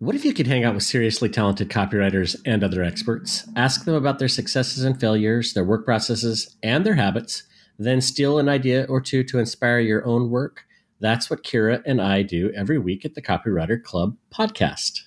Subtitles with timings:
[0.00, 3.96] What if you could hang out with seriously talented copywriters and other experts, ask them
[3.96, 7.42] about their successes and failures, their work processes, and their habits,
[7.80, 10.66] then steal an idea or two to inspire your own work?
[11.00, 15.00] That's what Kira and I do every week at the Copywriter Club podcast.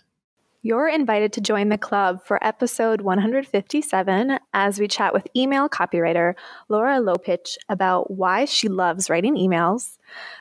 [0.61, 6.33] You're invited to join the club for episode 157 as we chat with email copywriter
[6.67, 9.97] Laura Lopuch about why she loves writing emails,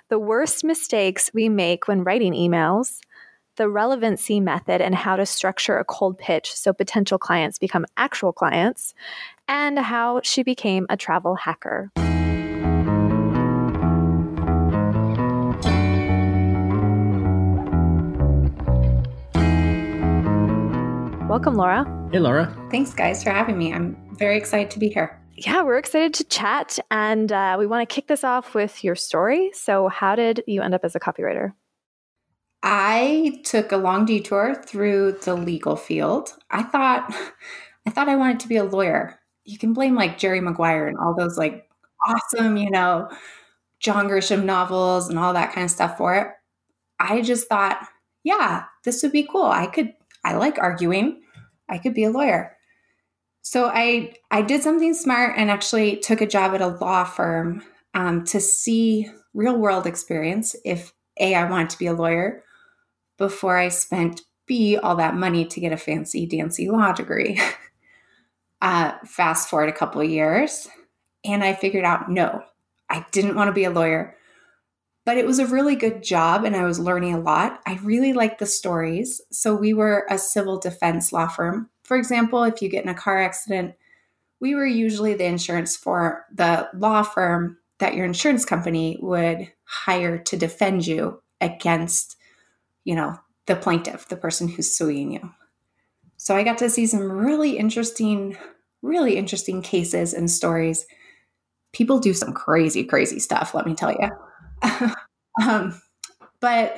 [0.09, 2.99] the worst mistakes we make when writing emails,
[3.57, 8.33] the relevancy method and how to structure a cold pitch so potential clients become actual
[8.33, 8.95] clients,
[9.49, 11.91] and how she became a travel hacker.
[21.29, 21.85] Welcome, Laura.
[22.11, 22.53] Hey, Laura.
[22.73, 23.73] Thanks, guys, for having me.
[23.73, 25.17] I'm very excited to be here.
[25.37, 28.97] Yeah, we're excited to chat, and uh, we want to kick this off with your
[28.97, 29.51] story.
[29.55, 31.53] So, how did you end up as a copywriter?
[32.63, 36.35] I took a long detour through the legal field.
[36.51, 37.15] I thought
[37.87, 39.19] I thought I wanted to be a lawyer.
[39.45, 41.69] You can blame like Jerry Maguire and all those like
[42.07, 43.09] awesome, you know,
[43.81, 46.29] John Grisham novels and all that kind of stuff for it.
[46.99, 47.89] I just thought,
[48.23, 49.47] yeah, this would be cool.
[49.47, 51.23] I could I like arguing.
[51.69, 52.57] I could be a lawyer.
[53.43, 57.63] So I I did something smart and actually took a job at a law firm
[57.95, 62.45] um, to see real world experience if a I wanted to be a lawyer
[63.21, 67.39] before I spent B, all that money to get a fancy dancy law degree.
[68.63, 70.67] uh, fast forward a couple years,
[71.23, 72.43] and I figured out no,
[72.89, 74.17] I didn't want to be a lawyer,
[75.05, 77.61] but it was a really good job and I was learning a lot.
[77.67, 79.21] I really liked the stories.
[79.31, 81.69] So we were a civil defense law firm.
[81.85, 83.75] For example, if you get in a car accident,
[84.41, 90.17] we were usually the insurance for the law firm that your insurance company would hire
[90.19, 92.17] to defend you against
[92.85, 95.31] you know, the plaintiff, the person who's suing you.
[96.17, 98.37] So I got to see some really interesting,
[98.83, 100.87] really interesting cases and stories.
[101.73, 104.11] People do some crazy, crazy stuff, let me tell you.
[105.43, 105.81] um,
[106.41, 106.77] but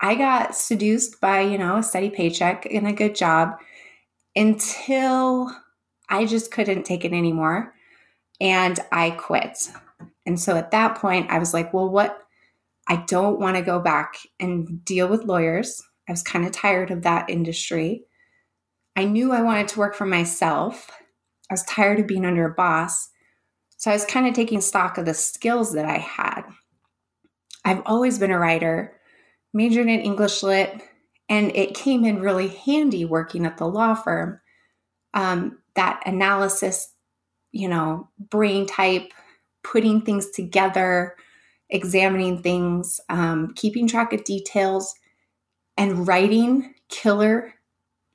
[0.00, 3.56] I got seduced by, you know, a steady paycheck and a good job
[4.34, 5.50] until
[6.08, 7.72] I just couldn't take it anymore.
[8.40, 9.70] And I quit.
[10.26, 12.25] And so at that point, I was like, well, what
[12.88, 15.82] I don't want to go back and deal with lawyers.
[16.08, 18.04] I was kind of tired of that industry.
[18.94, 20.90] I knew I wanted to work for myself.
[21.50, 23.10] I was tired of being under a boss.
[23.76, 26.42] So I was kind of taking stock of the skills that I had.
[27.64, 28.96] I've always been a writer,
[29.52, 30.80] majored in English lit,
[31.28, 34.40] and it came in really handy working at the law firm.
[35.12, 36.92] Um, that analysis,
[37.50, 39.12] you know, brain type,
[39.62, 41.16] putting things together,
[41.68, 44.94] examining things, um, keeping track of details,
[45.76, 47.54] and writing killer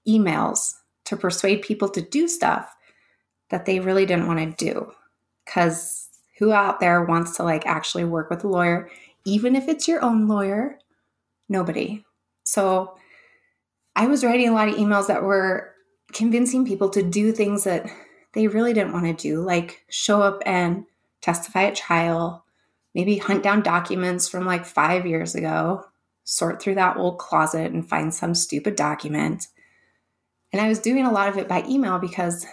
[0.08, 0.74] emails
[1.06, 2.74] to persuade people to do stuff
[3.50, 4.92] that they really didn't want to do.
[5.46, 6.10] Because
[6.40, 8.90] who out there wants to like actually work with a lawyer,
[9.26, 10.80] even if it's your own lawyer?
[11.50, 12.06] Nobody.
[12.44, 12.96] So
[13.96, 15.72] I was writing a lot of emails that were
[16.14, 17.90] convincing people to do things that
[18.34, 20.86] they really didn't want to do, like show up and
[21.22, 22.46] testify at trial,
[22.94, 25.86] maybe hunt down documents from like five years ago,
[26.24, 29.48] sort through that old closet and find some stupid document.
[30.52, 32.46] And I was doing a lot of it by email because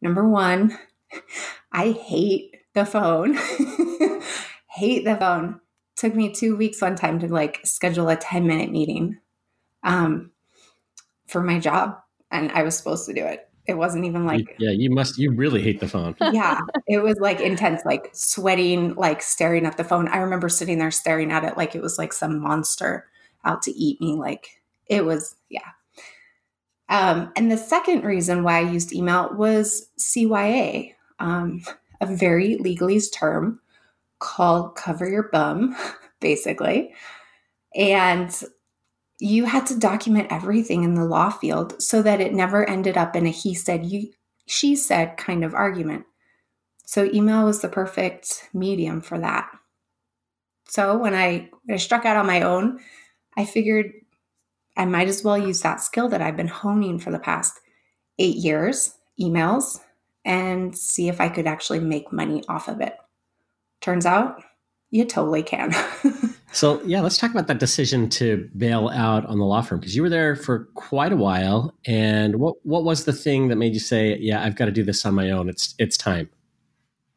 [0.00, 0.78] number one,
[1.72, 3.34] I hate the phone.
[4.68, 5.60] hate the phone.
[5.96, 9.18] Took me two weeks one time to like schedule a 10 minute meeting
[9.82, 10.30] um,
[11.26, 11.98] for my job.
[12.30, 13.48] And I was supposed to do it.
[13.66, 16.16] It wasn't even like yeah, you must you really hate the phone.
[16.32, 20.08] yeah, it was like intense, like sweating, like staring at the phone.
[20.08, 23.06] I remember sitting there staring at it like it was like some monster
[23.44, 24.14] out to eat me.
[24.14, 25.60] Like it was, yeah.
[26.88, 31.62] Um, and the second reason why I used email was CYA, um,
[32.00, 33.60] a very legalese term
[34.18, 35.76] called cover your bum,
[36.20, 36.92] basically.
[37.74, 38.30] And
[39.22, 43.14] you had to document everything in the law field so that it never ended up
[43.14, 44.10] in a he said you
[44.46, 46.04] she said kind of argument.
[46.84, 49.48] So email was the perfect medium for that.
[50.66, 52.80] So when i i struck out on my own
[53.36, 53.92] i figured
[54.76, 57.60] i might as well use that skill that i've been honing for the past
[58.18, 59.78] eight years emails
[60.24, 62.96] and see if i could actually make money off of it.
[63.80, 64.42] Turns out
[64.92, 65.74] you totally can
[66.52, 69.96] So yeah, let's talk about that decision to bail out on the law firm because
[69.96, 71.74] you were there for quite a while.
[71.86, 74.84] And what what was the thing that made you say, "Yeah, I've got to do
[74.84, 75.48] this on my own.
[75.48, 76.28] It's it's time."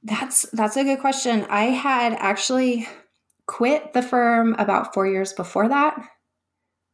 [0.04, 1.45] That's that's a good question.
[1.50, 2.88] I had actually
[3.45, 6.00] quit the firm about four years before that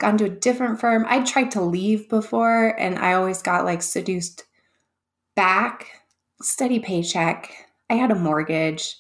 [0.02, 1.06] gone to a different firm.
[1.08, 4.44] I tried to leave before and I always got like seduced
[5.36, 5.86] back.
[6.42, 7.54] Steady paycheck.
[7.90, 8.96] I had a mortgage,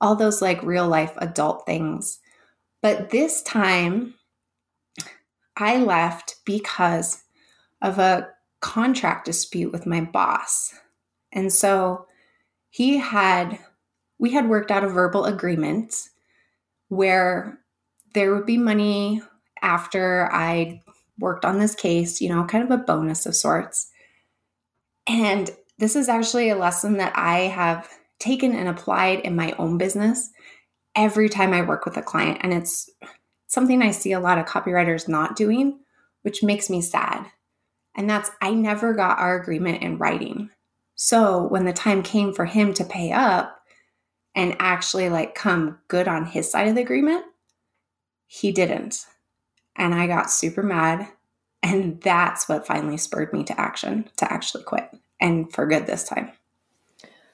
[0.00, 2.18] all those like real life adult things.
[2.82, 4.14] But this time,
[5.56, 7.24] I left because
[7.82, 8.28] of a
[8.60, 10.74] contract dispute with my boss.
[11.32, 12.06] And so
[12.70, 13.58] he had,
[14.18, 15.94] we had worked out a verbal agreement
[16.88, 17.58] where
[18.14, 19.22] there would be money
[19.60, 20.82] after I
[21.18, 23.90] worked on this case, you know, kind of a bonus of sorts.
[25.08, 29.78] And this is actually a lesson that I have taken and applied in my own
[29.78, 30.30] business
[30.96, 32.40] every time I work with a client.
[32.42, 32.90] And it's
[33.46, 35.80] something I see a lot of copywriters not doing,
[36.22, 37.26] which makes me sad.
[37.96, 40.50] And that's I never got our agreement in writing.
[40.94, 43.62] So when the time came for him to pay up
[44.34, 47.24] and actually like come good on his side of the agreement,
[48.26, 49.06] he didn't.
[49.76, 51.08] And I got super mad.
[51.62, 56.04] And that's what finally spurred me to action to actually quit and for good this
[56.04, 56.32] time.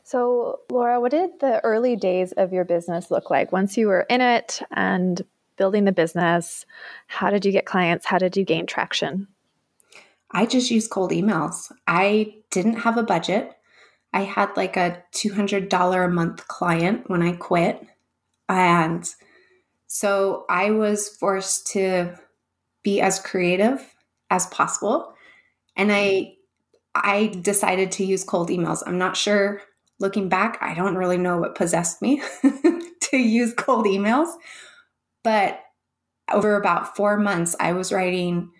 [0.07, 4.03] So, Laura, what did the early days of your business look like once you were
[4.11, 5.23] in it and
[5.57, 6.67] building the business?
[7.07, 8.05] How did you get clients?
[8.05, 9.29] How did you gain traction?
[10.31, 11.73] I just used cold emails.
[11.87, 13.53] I didn't have a budget.
[14.13, 17.81] I had like a $200 a month client when I quit.
[18.47, 19.09] And
[19.87, 22.15] so I was forced to
[22.83, 23.83] be as creative
[24.29, 25.15] as possible.
[25.77, 26.35] And I
[26.95, 28.83] I decided to use cold emails.
[28.87, 29.63] I'm not sure
[30.05, 32.23] looking back, I don't really know what possessed me
[33.01, 34.29] to use cold emails.
[35.25, 35.61] But
[36.33, 38.51] over about 4 months I was writing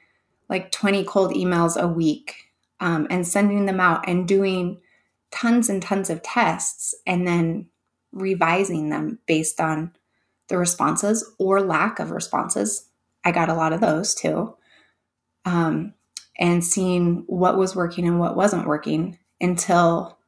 [0.49, 2.35] like 20 cold emails a week
[2.81, 4.81] um, and sending them out and doing
[5.31, 7.67] tons and tons of tests and then
[8.13, 9.93] revising them based on
[10.49, 12.89] the responses or lack of responses
[13.25, 14.55] I got a lot of those too.
[15.45, 15.95] Um,
[16.39, 20.19] and seeing what was working and what wasn't working until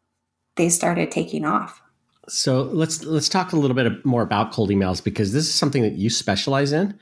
[0.57, 1.83] they started taking off.
[2.29, 5.83] So let's let's talk a little bit more about cold emails because this is something
[5.83, 6.99] that you specialize in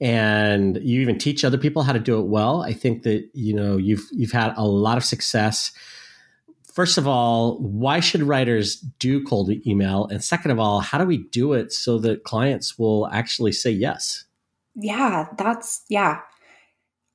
[0.00, 2.62] and you even teach other people how to do it well.
[2.62, 5.72] I think that you know you've you've had a lot of success.
[6.72, 10.06] First of all, why should writers do cold email?
[10.06, 13.70] And second of all, how do we do it so that clients will actually say
[13.70, 14.24] yes?
[14.74, 16.22] Yeah, that's, yeah.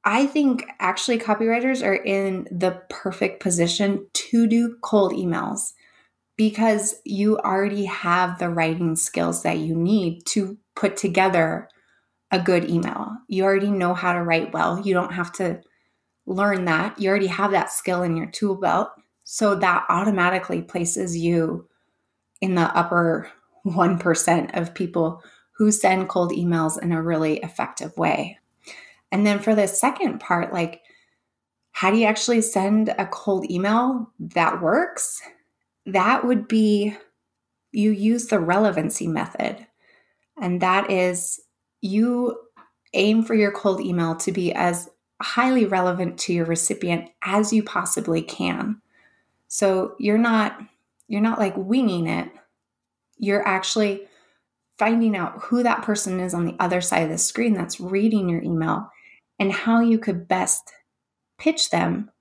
[0.05, 5.73] I think actually copywriters are in the perfect position to do cold emails
[6.39, 11.67] because you already have the writing skills that you need to put together
[12.31, 13.11] a good email.
[13.27, 14.79] You already know how to write well.
[14.79, 15.59] You don't have to
[16.25, 16.97] learn that.
[16.97, 18.87] You already have that skill in your tool belt.
[19.25, 21.67] So that automatically places you
[22.39, 23.29] in the upper
[23.65, 25.21] 1% of people
[25.57, 28.37] who send cold emails in a really effective way.
[29.11, 30.83] And then for the second part, like,
[31.73, 35.21] how do you actually send a cold email that works?
[35.91, 36.95] That would be
[37.71, 39.65] you use the relevancy method.
[40.41, 41.39] And that is
[41.81, 42.37] you
[42.93, 44.89] aim for your cold email to be as
[45.21, 48.81] highly relevant to your recipient as you possibly can.
[49.47, 50.59] So you're not
[51.07, 52.29] you're not like winging it.
[53.17, 54.07] You're actually
[54.77, 58.29] finding out who that person is on the other side of the screen that's reading
[58.29, 58.89] your email
[59.39, 60.71] and how you could best
[61.37, 62.11] pitch them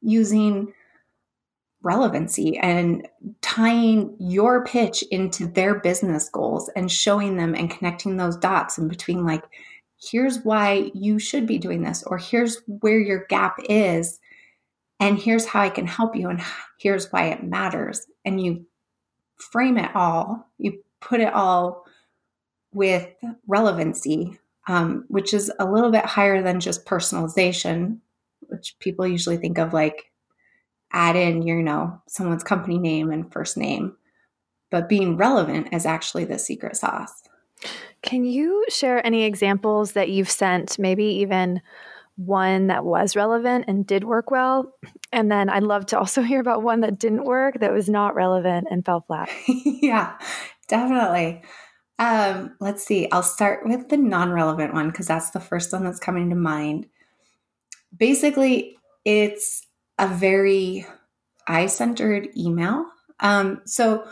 [0.00, 0.72] using
[1.82, 3.06] relevancy and
[3.40, 8.88] tying your pitch into their business goals and showing them and connecting those dots in
[8.88, 9.44] between like
[10.00, 14.18] here's why you should be doing this or here's where your gap is
[15.00, 16.40] and here's how I can help you and
[16.78, 18.06] here's why it matters.
[18.24, 18.66] And you
[19.36, 21.84] frame it all you put it all
[22.72, 23.08] with
[23.46, 27.98] relevancy, um, which is a little bit higher than just personalization,
[28.40, 30.10] which people usually think of like
[30.92, 33.96] add in, you know, someone's company name and first name.
[34.70, 37.22] But being relevant is actually the secret sauce.
[38.02, 41.60] Can you share any examples that you've sent, maybe even
[42.16, 44.72] one that was relevant and did work well?
[45.12, 48.14] And then I'd love to also hear about one that didn't work, that was not
[48.14, 49.30] relevant and fell flat.
[49.48, 50.16] yeah,
[50.68, 51.42] definitely.
[51.98, 53.10] Um, let's see.
[53.10, 56.36] I'll start with the non relevant one because that's the first one that's coming to
[56.36, 56.86] mind.
[57.96, 59.66] Basically, it's
[59.98, 60.86] a very
[61.46, 62.86] eye centered email.
[63.20, 64.06] Um, so,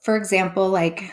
[0.00, 1.12] for example, like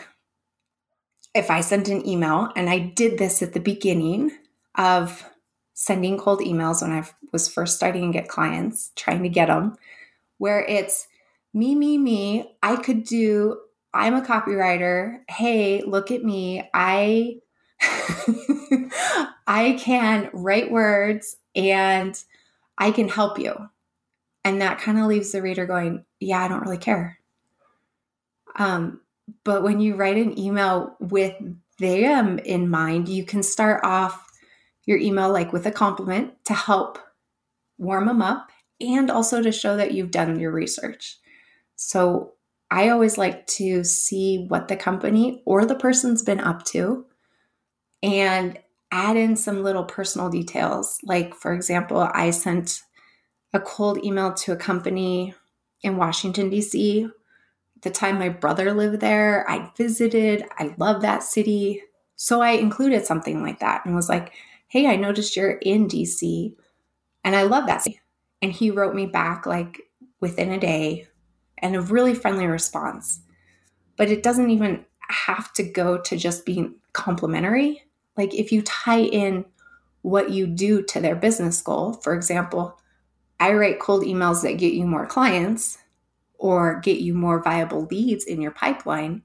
[1.34, 4.32] if I sent an email, and I did this at the beginning
[4.76, 5.24] of
[5.72, 9.76] sending cold emails when I was first starting to get clients, trying to get them,
[10.38, 11.08] where it's
[11.54, 12.56] me, me, me.
[12.62, 13.58] I could do
[13.94, 15.20] I'm a copywriter.
[15.28, 16.68] Hey, look at me.
[16.72, 17.36] I
[19.46, 22.18] I can write words and
[22.78, 23.54] I can help you.
[24.44, 27.18] And that kind of leaves the reader going, Yeah, I don't really care.
[28.56, 29.00] Um,
[29.44, 31.34] but when you write an email with
[31.78, 34.26] them in mind, you can start off
[34.84, 36.98] your email like with a compliment to help
[37.78, 41.18] warm them up and also to show that you've done your research.
[41.76, 42.34] So
[42.70, 47.06] I always like to see what the company or the person's been up to
[48.02, 48.58] and
[48.90, 50.98] add in some little personal details.
[51.02, 52.80] Like, for example, I sent
[53.52, 55.34] a cold email to a company
[55.82, 57.08] in Washington, D.C.
[57.82, 61.82] The time my brother lived there, I visited, I love that city.
[62.16, 64.32] So I included something like that and was like,
[64.68, 66.54] hey, I noticed you're in DC
[67.24, 68.00] and I love that city.
[68.40, 69.82] And he wrote me back like
[70.20, 71.06] within a day
[71.58, 73.20] and a really friendly response.
[73.96, 77.82] But it doesn't even have to go to just being complimentary.
[78.16, 79.44] Like if you tie in
[80.02, 82.78] what you do to their business goal, for example,
[83.42, 85.76] I write cold emails that get you more clients
[86.38, 89.22] or get you more viable leads in your pipeline.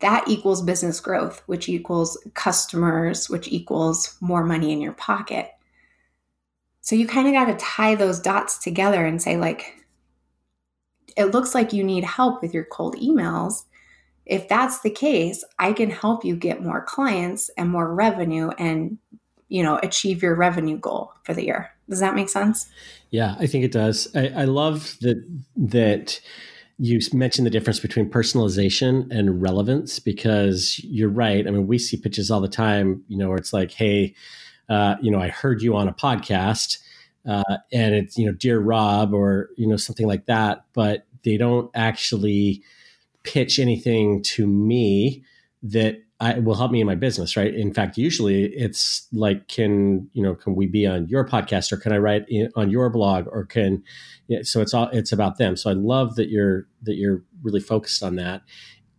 [0.00, 5.50] That equals business growth, which equals customers, which equals more money in your pocket.
[6.82, 9.82] So you kind of got to tie those dots together and say, like,
[11.16, 13.64] it looks like you need help with your cold emails.
[14.26, 18.98] If that's the case, I can help you get more clients and more revenue and
[19.52, 21.70] you know achieve your revenue goal for the year.
[21.88, 22.68] Does that make sense?
[23.10, 24.08] Yeah, I think it does.
[24.14, 25.24] I, I love that
[25.56, 26.20] that
[26.78, 31.46] you mentioned the difference between personalization and relevance because you're right.
[31.46, 34.14] I mean, we see pitches all the time, you know, where it's like, hey,
[34.68, 36.78] uh, you know, I heard you on a podcast
[37.28, 41.36] uh, and it's you know dear rob or you know something like that but they
[41.36, 42.62] don't actually
[43.22, 45.22] pitch anything to me
[45.62, 47.52] that I, will help me in my business right?
[47.52, 51.76] In fact usually it's like can you know can we be on your podcast or
[51.76, 53.82] can i write in, on your blog or can
[54.42, 55.56] so it's all it's about them.
[55.56, 58.42] So i love that you're that you're really focused on that.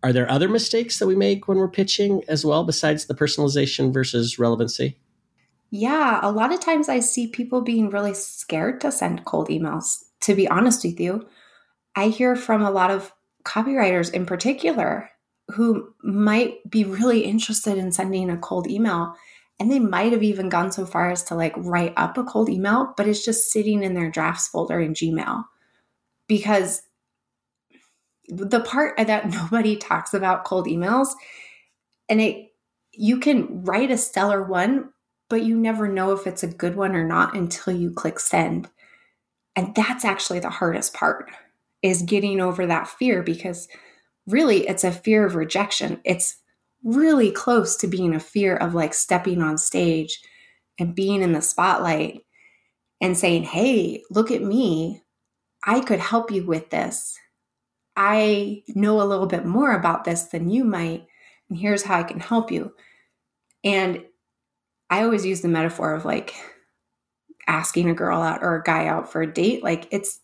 [0.03, 3.93] Are there other mistakes that we make when we're pitching as well besides the personalization
[3.93, 4.97] versus relevancy?
[5.71, 10.03] Yeah, a lot of times I see people being really scared to send cold emails.
[10.21, 11.25] To be honest with you,
[11.95, 13.13] I hear from a lot of
[13.45, 15.09] copywriters in particular
[15.49, 19.15] who might be really interested in sending a cold email.
[19.59, 22.49] And they might have even gone so far as to like write up a cold
[22.49, 25.43] email, but it's just sitting in their drafts folder in Gmail.
[26.27, 26.81] Because
[28.27, 31.09] the part that nobody talks about cold emails,
[32.09, 32.49] and it
[32.95, 34.89] you can write a stellar one,
[35.29, 38.69] but you never know if it's a good one or not until you click send.
[39.55, 41.31] And that's actually the hardest part
[41.81, 43.67] is getting over that fear because
[44.27, 45.99] really it's a fear of rejection.
[46.03, 46.37] It's
[46.83, 50.19] really close to being a fear of like stepping on stage
[50.79, 52.21] and being in the spotlight
[53.01, 55.03] and saying, Hey, look at me.
[55.65, 57.17] I could help you with this.
[57.95, 61.05] I know a little bit more about this than you might,
[61.49, 62.73] and here's how I can help you.
[63.63, 64.03] And
[64.89, 66.33] I always use the metaphor of like
[67.47, 69.63] asking a girl out or a guy out for a date.
[69.63, 70.19] Like it's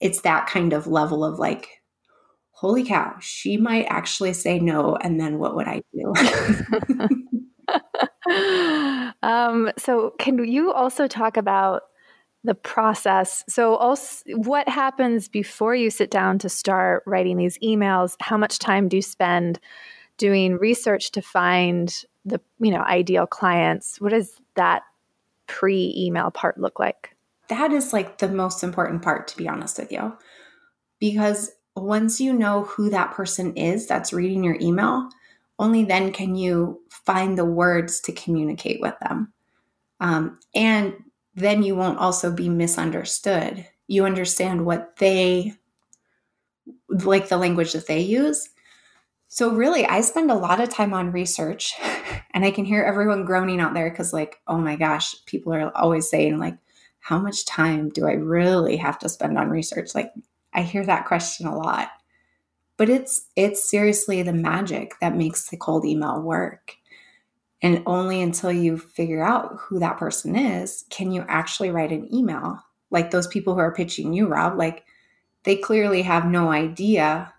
[0.00, 1.68] it's that kind of level of like,
[2.60, 6.12] holy cow, she might actually say no, and then what would I do?
[9.22, 11.82] um, so can you also talk about
[12.42, 13.44] the process.
[13.50, 18.16] So, also, what happens before you sit down to start writing these emails?
[18.20, 19.60] How much time do you spend
[20.16, 24.82] doing research to find the you know ideal clients what does that
[25.46, 27.16] pre-email part look like
[27.48, 30.12] that is like the most important part to be honest with you
[31.00, 35.08] because once you know who that person is that's reading your email
[35.60, 39.32] only then can you find the words to communicate with them.
[40.00, 40.94] Um, and
[41.34, 43.66] then you won't also be misunderstood.
[43.86, 45.52] You understand what they
[46.88, 48.48] like the language that they use.
[49.28, 51.74] So, really, I spend a lot of time on research,
[52.34, 55.76] and I can hear everyone groaning out there because, like, oh my gosh, people are
[55.76, 56.56] always saying, like,
[56.98, 59.94] how much time do I really have to spend on research?
[59.94, 60.12] Like,
[60.52, 61.88] I hear that question a lot.
[62.76, 66.76] But it's it's seriously the magic that makes the cold email work.
[67.62, 72.12] And only until you figure out who that person is can you actually write an
[72.12, 72.58] email.
[72.90, 74.84] Like those people who are pitching you, Rob, like
[75.44, 77.32] they clearly have no idea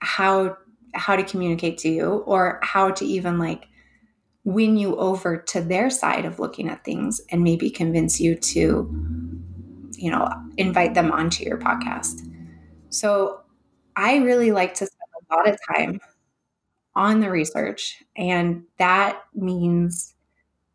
[0.00, 0.56] how
[0.94, 3.66] how to communicate to you or how to even like
[4.44, 8.88] win you over to their side of looking at things and maybe convince you to
[9.92, 12.20] you know invite them onto your podcast
[12.96, 13.40] so
[13.96, 16.00] i really like to spend a lot of time
[16.96, 18.02] on the research.
[18.16, 20.14] And that means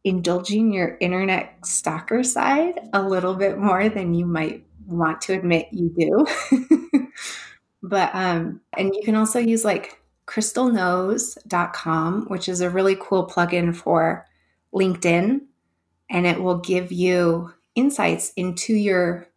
[0.03, 5.67] indulging your internet stalker side a little bit more than you might want to admit
[5.71, 7.11] you do.
[7.83, 13.75] but um and you can also use like crystalknows.com, which is a really cool plugin
[13.75, 14.25] for
[14.73, 15.41] LinkedIn
[16.09, 19.27] and it will give you insights into your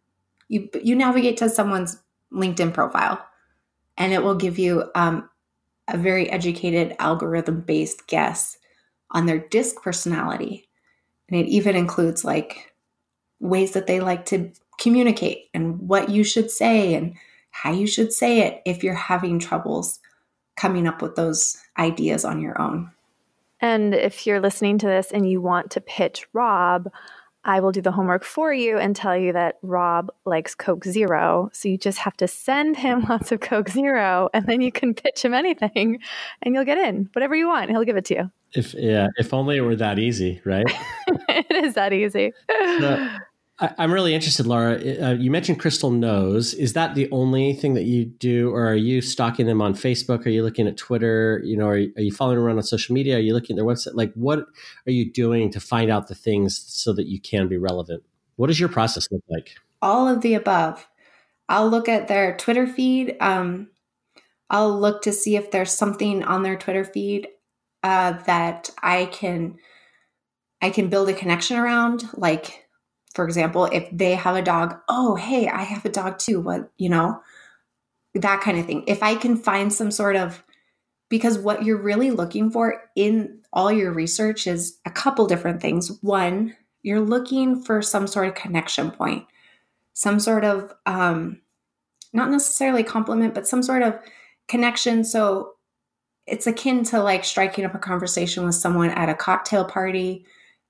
[0.47, 2.01] you you navigate to someone's
[2.35, 3.25] LinkedIn profile
[3.97, 5.29] and it will give you um,
[5.87, 8.57] a very educated algorithm based guess
[9.11, 10.69] on their disc personality.
[11.29, 12.73] And it even includes like
[13.39, 17.15] ways that they like to communicate and what you should say and
[17.51, 19.99] how you should say it if you're having troubles
[20.57, 22.91] coming up with those ideas on your own.
[23.61, 26.91] And if you're listening to this and you want to pitch Rob,
[27.45, 31.49] I will do the homework for you and tell you that Rob likes Coke Zero.
[31.53, 34.95] So you just have to send him lots of Coke Zero and then you can
[34.95, 35.99] pitch him anything
[36.41, 37.09] and you'll get in.
[37.13, 38.31] Whatever you want, he'll give it to you.
[38.53, 40.65] If yeah, if only it were that easy, right?
[41.29, 42.33] it is that easy.
[42.49, 43.09] So,
[43.57, 44.75] I, am really interested, Laura.
[44.75, 46.53] Uh, you mentioned Crystal Knows.
[46.53, 50.25] Is that the only thing that you do, or are you stalking them on Facebook?
[50.25, 51.41] Are you looking at Twitter?
[51.43, 53.15] You know, are, are you following around on social media?
[53.15, 53.93] Are you looking at their website?
[53.93, 57.57] Like, what are you doing to find out the things so that you can be
[57.57, 58.03] relevant?
[58.35, 59.55] What does your process look like?
[59.81, 60.85] All of the above.
[61.47, 63.15] I'll look at their Twitter feed.
[63.21, 63.69] Um,
[64.49, 67.29] I'll look to see if there's something on their Twitter feed
[67.83, 69.57] uh, that I can
[70.61, 72.64] I can build a connection around, like
[73.15, 76.41] for example, if they have a dog, oh, hey, I have a dog too.
[76.41, 77.21] What, you know,
[78.13, 78.83] that kind of thing.
[78.87, 80.43] If I can find some sort of,
[81.09, 85.97] because what you're really looking for in all your research is a couple different things.
[86.01, 89.25] One, you're looking for some sort of connection point,
[89.93, 91.41] some sort of, um,
[92.11, 93.97] not necessarily compliment, but some sort of
[94.49, 95.05] connection.
[95.05, 95.53] So
[96.27, 100.25] it's akin to like striking up a conversation with someone at a cocktail party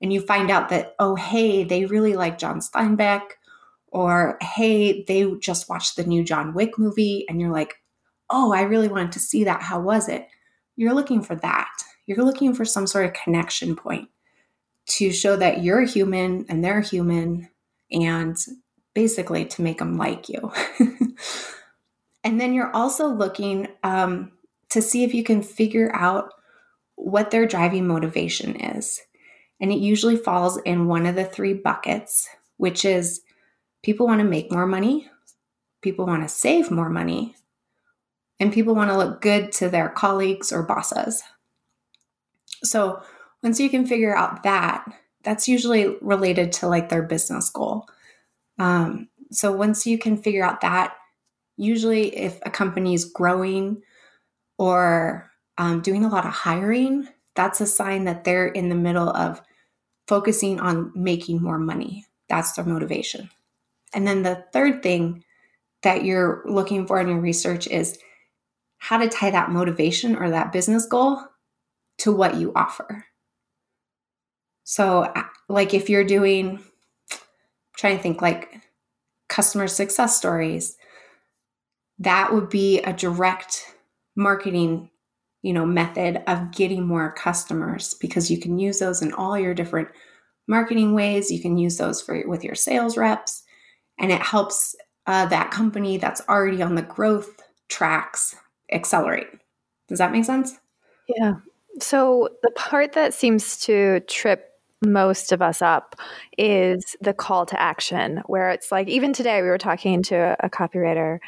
[0.05, 3.21] and you find out that, oh, hey, they really like John Steinbeck,
[3.87, 7.81] or hey, they just watched the new John Wick movie, and you're like,
[8.29, 9.63] oh, I really wanted to see that.
[9.63, 10.27] How was it?
[10.75, 11.71] You're looking for that.
[12.05, 14.09] You're looking for some sort of connection point
[14.89, 17.49] to show that you're human and they're human,
[17.91, 18.37] and
[18.93, 20.51] basically to make them like you.
[22.23, 24.33] and then you're also looking um,
[24.69, 26.29] to see if you can figure out
[26.93, 29.01] what their driving motivation is.
[29.61, 33.21] And it usually falls in one of the three buckets, which is
[33.83, 35.09] people want to make more money,
[35.81, 37.35] people want to save more money,
[38.39, 41.23] and people want to look good to their colleagues or bosses.
[42.63, 43.01] So
[43.43, 44.85] once you can figure out that,
[45.23, 47.87] that's usually related to like their business goal.
[48.59, 50.95] Um, so once you can figure out that,
[51.57, 53.81] usually if a company is growing
[54.57, 59.09] or um, doing a lot of hiring, that's a sign that they're in the middle
[59.09, 59.41] of
[60.07, 62.05] focusing on making more money.
[62.29, 63.29] That's their motivation.
[63.93, 65.23] And then the third thing
[65.83, 67.97] that you're looking for in your research is
[68.77, 71.19] how to tie that motivation or that business goal
[71.99, 73.05] to what you offer.
[74.63, 75.13] So,
[75.47, 77.19] like if you're doing, I'm
[77.77, 78.61] trying to think like
[79.29, 80.77] customer success stories,
[81.99, 83.75] that would be a direct
[84.15, 84.89] marketing
[85.45, 89.53] you know method of getting more customers because you can use those in all your
[89.53, 89.89] different
[90.47, 91.29] marketing ways.
[91.29, 93.43] You can use those for with your sales reps.
[93.99, 97.29] And it helps uh, that company that's already on the growth
[97.69, 98.35] tracks
[98.71, 99.27] accelerate.
[99.87, 100.57] Does that make sense?
[101.07, 101.35] Yeah.
[101.79, 104.49] So the part that seems to trip
[104.83, 105.95] most of us up
[106.39, 110.49] is the call to action where it's like even today we were talking to a
[110.49, 111.19] copywriter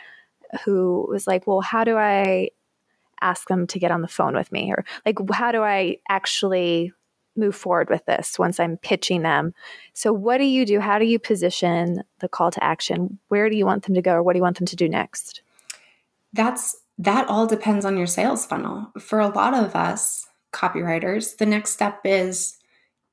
[0.63, 2.49] who was like well how do i
[3.21, 6.91] ask them to get on the phone with me or like how do i actually
[7.37, 9.53] move forward with this once i'm pitching them?
[9.93, 10.79] So what do you do?
[10.79, 13.19] How do you position the call to action?
[13.29, 14.13] Where do you want them to go?
[14.13, 15.41] Or what do you want them to do next?
[16.33, 18.91] That's that all depends on your sales funnel.
[18.99, 22.57] For a lot of us copywriters the next step is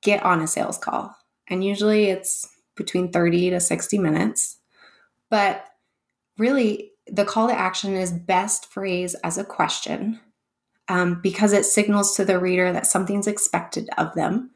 [0.02, 1.14] get on a sales call.
[1.48, 4.58] And usually it's between 30 to 60 minutes.
[5.30, 5.64] But
[6.38, 10.20] really the call to action is best phrased as a question
[10.88, 14.50] um, because it signals to the reader that something's expected of them.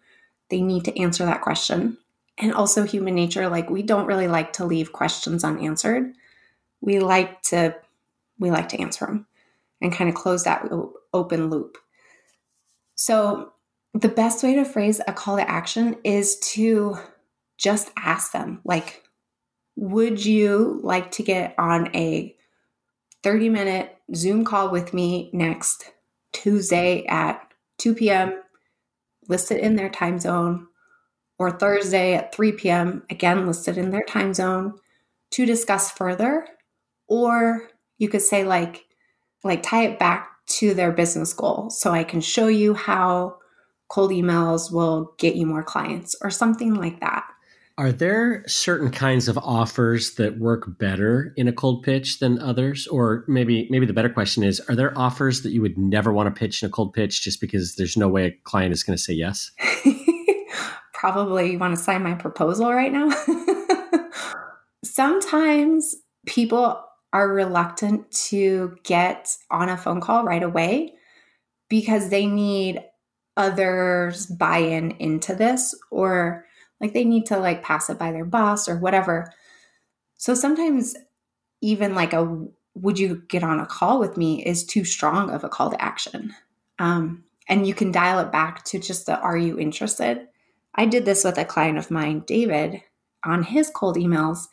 [0.50, 1.98] They need to answer that question.
[2.38, 6.12] And also, human nature, like we don't really like to leave questions unanswered.
[6.80, 7.74] We like to
[8.38, 9.26] we like to answer them
[9.80, 10.68] and kind of close that
[11.12, 11.78] open loop.
[12.94, 13.52] So,
[13.92, 16.98] the best way to phrase a call to action is to
[17.56, 19.02] just ask them, like,
[19.74, 22.36] would you like to get on a
[23.22, 25.92] 30 minute Zoom call with me next
[26.32, 27.40] Tuesday at
[27.78, 28.42] 2 p.m.,
[29.28, 30.66] listed in their time zone,
[31.38, 34.74] or Thursday at 3 p.m., again listed in their time zone
[35.30, 36.46] to discuss further.
[37.08, 38.86] Or you could say, like,
[39.44, 41.70] like tie it back to their business goal.
[41.70, 43.38] So I can show you how
[43.88, 47.24] cold emails will get you more clients or something like that.
[47.78, 52.88] Are there certain kinds of offers that work better in a cold pitch than others?
[52.88, 56.26] Or maybe maybe the better question is, are there offers that you would never want
[56.26, 58.96] to pitch in a cold pitch just because there's no way a client is going
[58.96, 59.52] to say yes?
[60.92, 63.10] Probably you want to sign my proposal right now.
[64.84, 65.94] Sometimes
[66.26, 70.94] people are reluctant to get on a phone call right away
[71.68, 72.82] because they need
[73.36, 76.44] others buy in into this or
[76.80, 79.32] like they need to like pass it by their boss or whatever.
[80.16, 80.94] So sometimes
[81.60, 85.42] even like a would you get on a call with me is too strong of
[85.42, 86.34] a call to action.
[86.78, 90.28] Um, and you can dial it back to just the are you interested?
[90.74, 92.82] I did this with a client of mine, David,
[93.24, 94.46] on his cold emails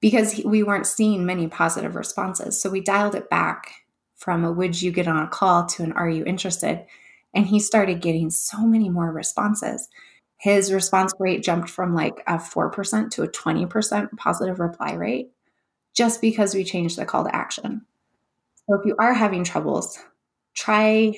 [0.00, 2.60] because he, we weren't seeing many positive responses.
[2.60, 3.72] So we dialed it back
[4.16, 6.84] from a would you get on a call to an are you interested?
[7.32, 9.88] And he started getting so many more responses
[10.38, 15.30] his response rate jumped from like a 4% to a 20% positive reply rate
[15.94, 17.86] just because we changed the call to action.
[18.66, 19.98] So if you are having troubles,
[20.54, 21.14] try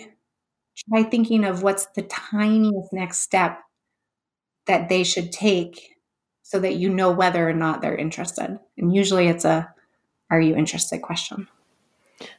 [0.91, 3.61] try thinking of what's the tiniest next step
[4.67, 5.97] that they should take
[6.43, 8.59] so that you know whether or not they're interested.
[8.77, 9.73] And usually it's a
[10.31, 11.49] are you interested question.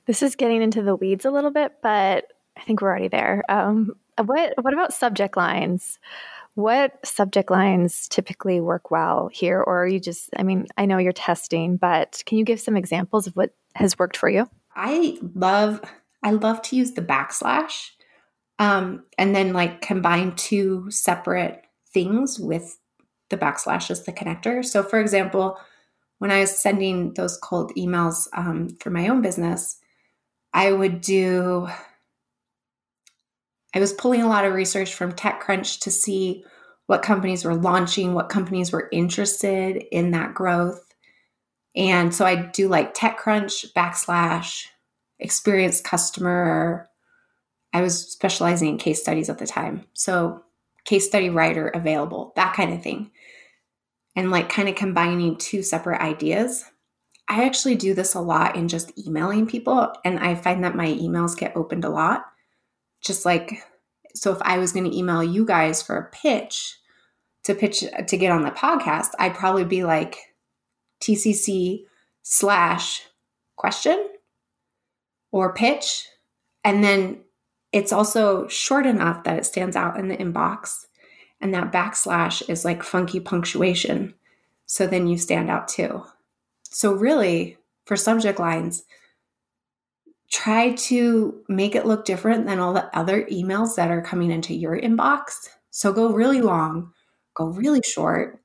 [0.05, 2.25] This is getting into the weeds a little bit, but
[2.57, 3.43] I think we're already there.
[3.49, 5.99] Um, what what about subject lines?
[6.57, 9.61] What subject lines typically work well here?
[9.61, 12.75] Or are you just, I mean, I know you're testing, but can you give some
[12.75, 14.49] examples of what has worked for you?
[14.75, 15.81] I love,
[16.23, 17.89] I love to use the backslash
[18.57, 21.61] um, and then like combine two separate
[21.93, 22.79] things with
[23.29, 24.65] the backslash as the connector.
[24.65, 25.59] So, for example,
[26.17, 29.77] when I was sending those cold emails um, for my own business,
[30.55, 31.67] I would do
[33.73, 36.43] I was pulling a lot of research from TechCrunch to see
[36.87, 40.83] what companies were launching, what companies were interested in that growth.
[41.75, 44.65] And so I do like TechCrunch backslash
[45.19, 46.89] experienced customer.
[47.73, 49.85] I was specializing in case studies at the time.
[49.93, 50.43] So
[50.85, 53.11] case study writer available, that kind of thing.
[54.15, 56.63] And like kind of combining two separate ideas.
[57.29, 59.93] I actually do this a lot in just emailing people.
[60.05, 62.23] And I find that my emails get opened a lot
[63.07, 63.63] just like
[64.15, 66.77] so if I was going to email you guys for a pitch
[67.43, 70.17] to pitch to get on the podcast, I'd probably be like
[71.01, 71.85] TCC
[72.23, 73.03] slash
[73.55, 74.09] question
[75.31, 76.07] or pitch.
[76.63, 77.21] And then
[77.71, 80.85] it's also short enough that it stands out in the inbox.
[81.39, 84.15] And that backslash is like funky punctuation.
[84.65, 86.03] So then you stand out too.
[86.63, 88.83] So, really, for subject lines,
[90.31, 94.53] try to make it look different than all the other emails that are coming into
[94.53, 95.47] your inbox.
[95.71, 96.91] So go really long,
[97.35, 98.39] go really short.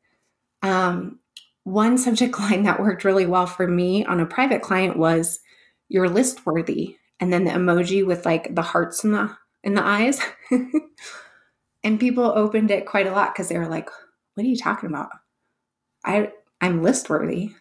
[0.62, 1.18] Um,
[1.64, 5.40] one subject line that worked really well for me on a private client was
[5.88, 9.85] you're list worthy and then the emoji with like the hearts in the in the
[9.85, 10.21] eyes
[11.85, 13.88] and people opened it quite a lot because they were like
[14.35, 15.11] what are you talking about
[16.05, 17.53] i i'm list worthy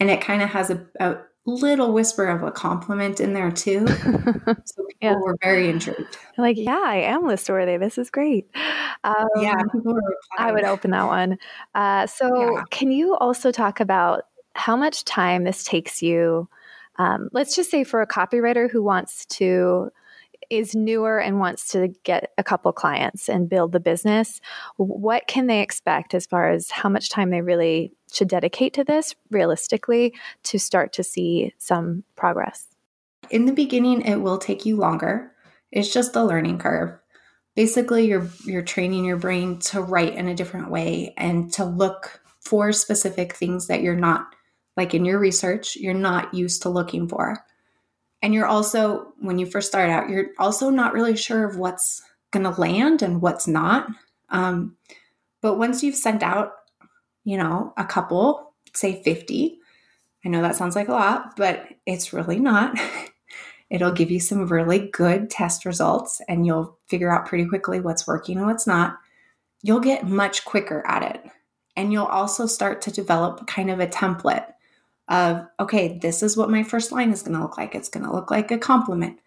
[0.00, 1.18] and it kind of has a, a
[1.54, 3.86] little whisper of a compliment in there too.
[3.86, 5.14] so people yeah.
[5.16, 6.18] were very intrigued.
[6.38, 7.76] Like, yeah, I am list worthy.
[7.76, 8.48] This is great.
[9.04, 9.62] Um, yeah,
[10.38, 11.38] I would open that one.
[11.74, 12.64] Uh, so, yeah.
[12.70, 16.48] can you also talk about how much time this takes you?
[16.98, 19.90] Um, let's just say for a copywriter who wants to
[20.50, 24.40] is newer and wants to get a couple clients and build the business,
[24.76, 28.84] what can they expect as far as how much time they really should dedicate to
[28.84, 32.66] this realistically to start to see some progress?
[33.30, 35.32] In the beginning, it will take you longer.
[35.70, 36.98] It's just a learning curve.
[37.54, 42.20] Basically, you're you're training your brain to write in a different way and to look
[42.40, 44.34] for specific things that you're not
[44.76, 47.44] like in your research, you're not used to looking for.
[48.22, 52.02] And you're also when you first start out, you're also not really sure of what's
[52.32, 53.88] going to land and what's not.
[54.28, 54.76] Um,
[55.40, 56.52] but once you've sent out
[57.24, 59.58] you know, a couple, say 50.
[60.24, 62.78] I know that sounds like a lot, but it's really not.
[63.70, 68.06] It'll give you some really good test results and you'll figure out pretty quickly what's
[68.06, 68.98] working and what's not.
[69.62, 71.30] You'll get much quicker at it.
[71.76, 74.46] And you'll also start to develop kind of a template
[75.10, 77.74] of, okay, this is what my first line is going to look like.
[77.74, 79.18] It's going to look like a compliment.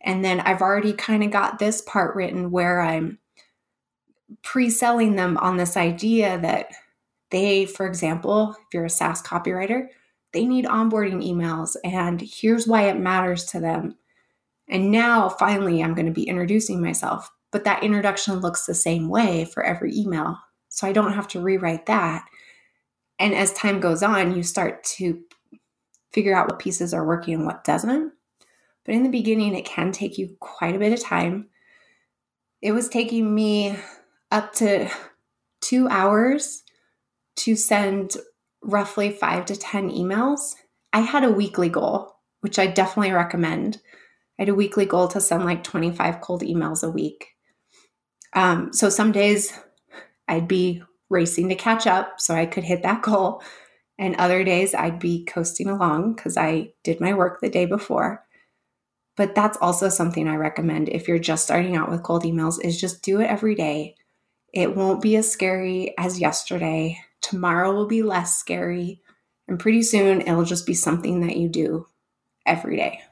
[0.00, 3.18] And then I've already kind of got this part written where I'm
[4.42, 6.68] pre selling them on this idea that
[7.30, 9.88] they, for example, if you're a SaaS copywriter,
[10.32, 13.96] they need onboarding emails, and here's why it matters to them.
[14.68, 19.08] And now, finally, I'm going to be introducing myself, but that introduction looks the same
[19.08, 20.38] way for every email.
[20.68, 22.24] So I don't have to rewrite that.
[23.22, 25.22] And as time goes on, you start to
[26.10, 28.12] figure out what pieces are working and what doesn't.
[28.84, 31.48] But in the beginning, it can take you quite a bit of time.
[32.60, 33.76] It was taking me
[34.32, 34.90] up to
[35.60, 36.64] two hours
[37.36, 38.16] to send
[38.60, 40.56] roughly five to 10 emails.
[40.92, 43.80] I had a weekly goal, which I definitely recommend.
[44.36, 47.28] I had a weekly goal to send like 25 cold emails a week.
[48.32, 49.52] Um, so some days
[50.26, 50.82] I'd be
[51.12, 53.42] racing to catch up so I could hit that goal.
[53.98, 58.24] And other days I'd be coasting along because I did my work the day before.
[59.16, 62.80] But that's also something I recommend if you're just starting out with cold emails is
[62.80, 63.94] just do it every day.
[64.54, 66.98] It won't be as scary as yesterday.
[67.20, 69.02] Tomorrow will be less scary.
[69.48, 71.86] And pretty soon it'll just be something that you do
[72.46, 73.02] every day.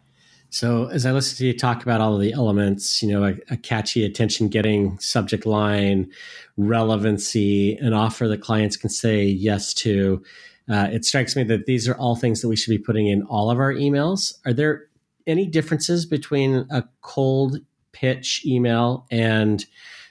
[0.52, 3.34] So, as I listen to you talk about all of the elements, you know, a,
[3.52, 6.10] a catchy attention getting subject line,
[6.56, 10.20] relevancy, an offer that clients can say yes to,
[10.68, 13.22] uh, it strikes me that these are all things that we should be putting in
[13.22, 14.34] all of our emails.
[14.44, 14.88] Are there
[15.24, 17.58] any differences between a cold
[17.92, 19.64] pitch email and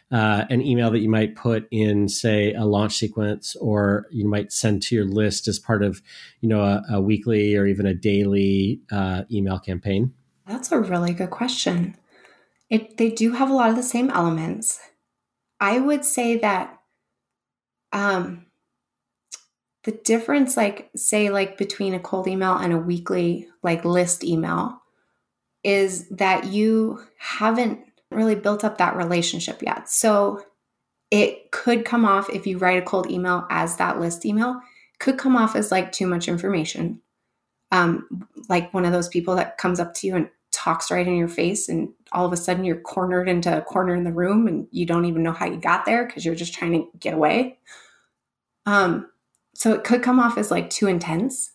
[0.10, 4.54] uh, an email that you might put in, say, a launch sequence, or you might
[4.54, 6.02] send to your list as part of,
[6.39, 10.13] you know, a, a weekly or even a daily uh, email campaign?
[10.49, 11.95] That's a really good question.
[12.71, 14.79] It they do have a lot of the same elements.
[15.59, 16.79] I would say that
[17.93, 18.47] um,
[19.83, 24.81] the difference, like say, like between a cold email and a weekly like list email,
[25.63, 29.88] is that you haven't really built up that relationship yet.
[29.88, 30.43] So
[31.12, 34.59] it could come off if you write a cold email as that list email,
[34.99, 37.01] could come off as like too much information.
[37.71, 40.29] Um, like one of those people that comes up to you and
[40.69, 43.95] talks right in your face, and all of a sudden you're cornered into a corner
[43.95, 46.53] in the room and you don't even know how you got there because you're just
[46.53, 47.58] trying to get away.
[48.65, 49.10] Um,
[49.55, 51.51] so it could come off as like too intense.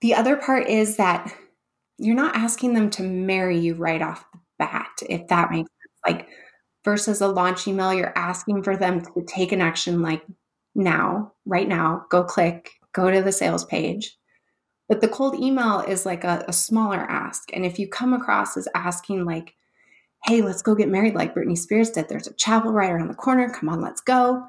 [0.00, 1.32] The other part is that
[1.98, 6.00] you're not asking them to marry you right off the bat, if that makes sense.
[6.06, 6.28] like
[6.84, 10.24] versus a launch email, you're asking for them to take an action like
[10.74, 14.17] now, right now, go click, go to the sales page.
[14.88, 17.50] But the cold email is like a, a smaller ask.
[17.52, 19.54] And if you come across as asking, like,
[20.24, 23.14] hey, let's go get married like Britney Spears did, there's a chapel right around the
[23.14, 24.44] corner, come on, let's go,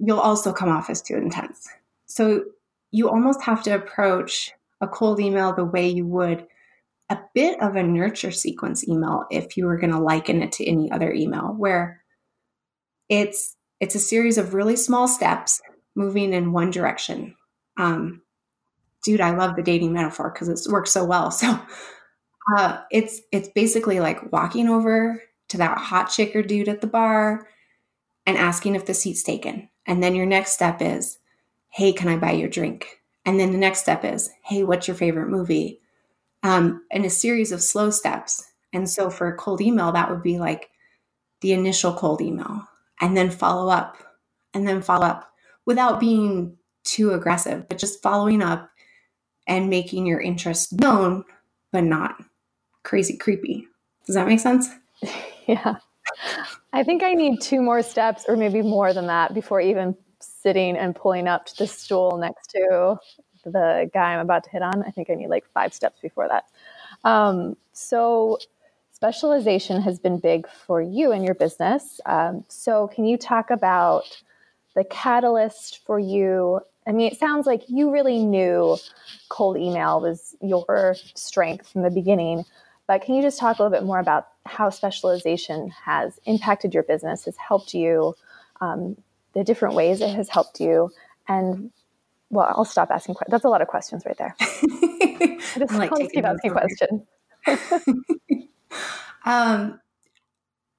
[0.00, 1.68] you'll also come off as too intense.
[2.06, 2.44] So
[2.92, 6.46] you almost have to approach a cold email the way you would
[7.08, 10.66] a bit of a nurture sequence email if you were going to liken it to
[10.66, 12.02] any other email where
[13.08, 15.60] it's it's a series of really small steps
[15.94, 17.34] moving in one direction
[17.78, 18.22] um,
[19.06, 21.30] dude i love the dating metaphor because it works so well.
[21.30, 21.58] So
[22.56, 26.86] uh, it's it's basically like walking over to that hot chick or dude at the
[26.86, 27.48] bar
[28.26, 29.68] and asking if the seat's taken.
[29.86, 31.18] And then your next step is
[31.70, 33.00] hey can i buy your drink?
[33.24, 35.80] And then the next step is hey what's your favorite movie?
[36.42, 38.44] Um, and a series of slow steps.
[38.72, 40.68] And so for a cold email, that would be like
[41.40, 42.62] the initial cold email,
[43.00, 43.96] and then follow up,
[44.54, 45.32] and then follow up
[45.64, 48.70] without being too aggressive, but just following up
[49.46, 51.24] and making your interest known,
[51.72, 52.16] but not
[52.82, 53.66] crazy creepy.
[54.06, 54.68] Does that make sense?
[55.46, 55.76] yeah.
[56.72, 60.76] I think I need two more steps, or maybe more than that, before even sitting
[60.76, 62.98] and pulling up to the stool next to
[63.44, 64.82] the guy I'm about to hit on.
[64.84, 66.44] I think I need like five steps before that.
[67.04, 68.38] Um, so,
[68.92, 72.00] specialization has been big for you and your business.
[72.06, 74.22] Um, so, can you talk about
[74.74, 76.60] the catalyst for you?
[76.86, 78.76] I mean, it sounds like you really knew
[79.28, 82.44] cold email was your strength from the beginning,
[82.86, 86.84] but can you just talk a little bit more about how specialization has impacted your
[86.84, 88.14] business, has helped you,
[88.60, 88.96] um,
[89.32, 90.90] the different ways it has helped you,
[91.28, 91.70] and
[92.30, 93.32] well, I'll stop asking questions.
[93.32, 94.34] That's a lot of questions right there.
[95.58, 97.02] just, like keep asking questions.
[99.24, 99.80] um,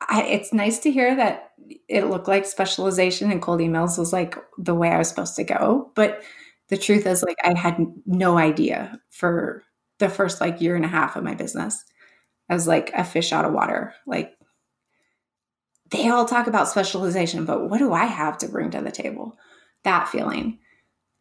[0.02, 1.52] I, it's nice to hear that
[1.88, 5.44] it looked like specialization in cold emails was like the way I was supposed to
[5.44, 5.92] go.
[5.96, 6.24] But
[6.70, 9.64] the truth is, like, I had no idea for
[10.00, 11.84] the first like year and a half of my business.
[12.50, 13.94] I was like a fish out of water.
[14.06, 14.34] Like,
[15.92, 19.38] they all talk about specialization, but what do I have to bring to the table?
[19.84, 20.60] That feeling.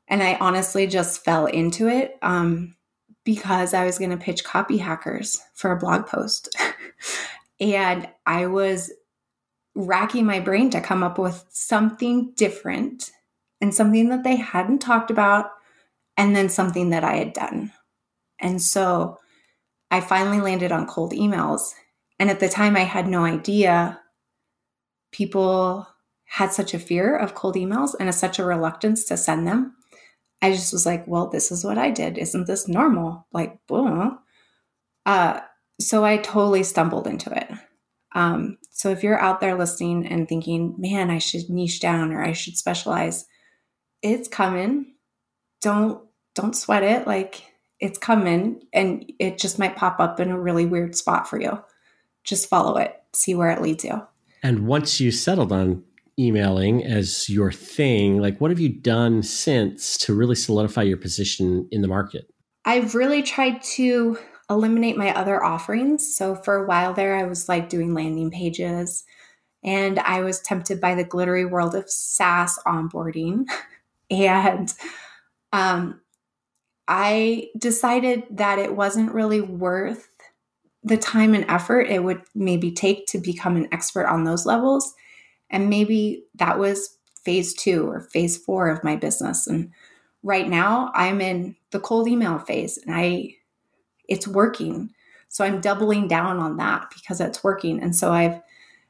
[0.09, 2.77] And I honestly just fell into it um,
[3.25, 6.49] because I was going to pitch copy hackers for a blog post.
[7.61, 8.93] And I was
[9.75, 13.11] racking my brain to come up with something different
[13.61, 15.51] and something that they hadn't talked about,
[16.17, 17.73] and then something that I had done.
[18.39, 19.19] And so
[19.91, 21.73] I finally landed on cold emails.
[22.19, 24.01] And at the time, I had no idea
[25.13, 25.87] people
[26.25, 29.75] had such a fear of cold emails and a, such a reluctance to send them.
[30.43, 32.19] I just was like, well, this is what I did.
[32.19, 33.27] Isn't this normal?
[33.33, 34.19] Like, boom.
[35.07, 35.41] Uh,
[35.81, 37.49] so I totally stumbled into it.
[38.15, 42.23] Um, so if you're out there listening and thinking, man, I should niche down or
[42.23, 43.27] I should specialize,
[44.03, 44.95] it's coming.
[45.61, 46.03] Don't
[46.35, 47.07] don't sweat it.
[47.07, 47.43] Like
[47.81, 51.63] it's coming and it just might pop up in a really weird spot for you.
[52.25, 54.03] Just follow it, see where it leads you.
[54.43, 55.83] And once you settled on
[56.19, 61.69] emailing as your thing, like what have you done since to really solidify your position
[61.71, 62.31] in the market?
[62.65, 66.17] I've really tried to eliminate my other offerings.
[66.17, 69.05] So for a while there, I was like doing landing pages
[69.65, 73.47] and I was tempted by the glittery world of SaaS onboarding.
[74.11, 74.73] and
[75.53, 76.01] um,
[76.87, 80.09] I decided that it wasn't really worth
[80.85, 84.95] the time and effort it would maybe take to become an expert on those levels.
[85.51, 89.49] And maybe that was phase two or phase four of my business.
[89.49, 89.73] And
[90.23, 93.36] right now I'm in the cold email phase and I
[94.09, 94.91] it's working.
[95.29, 97.83] So I'm doubling down on that because it's working.
[97.83, 98.41] And so I've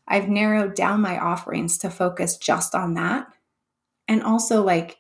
[0.09, 3.27] I've narrowed down my offerings to focus just on that.
[4.07, 4.99] And also like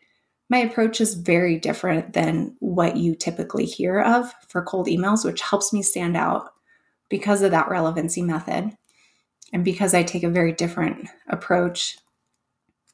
[0.48, 5.40] my approach is very different than what you typically hear of for cold emails, which
[5.40, 6.50] helps me stand out
[7.09, 8.76] because of that relevancy method
[9.52, 11.98] and because I take a very different approach.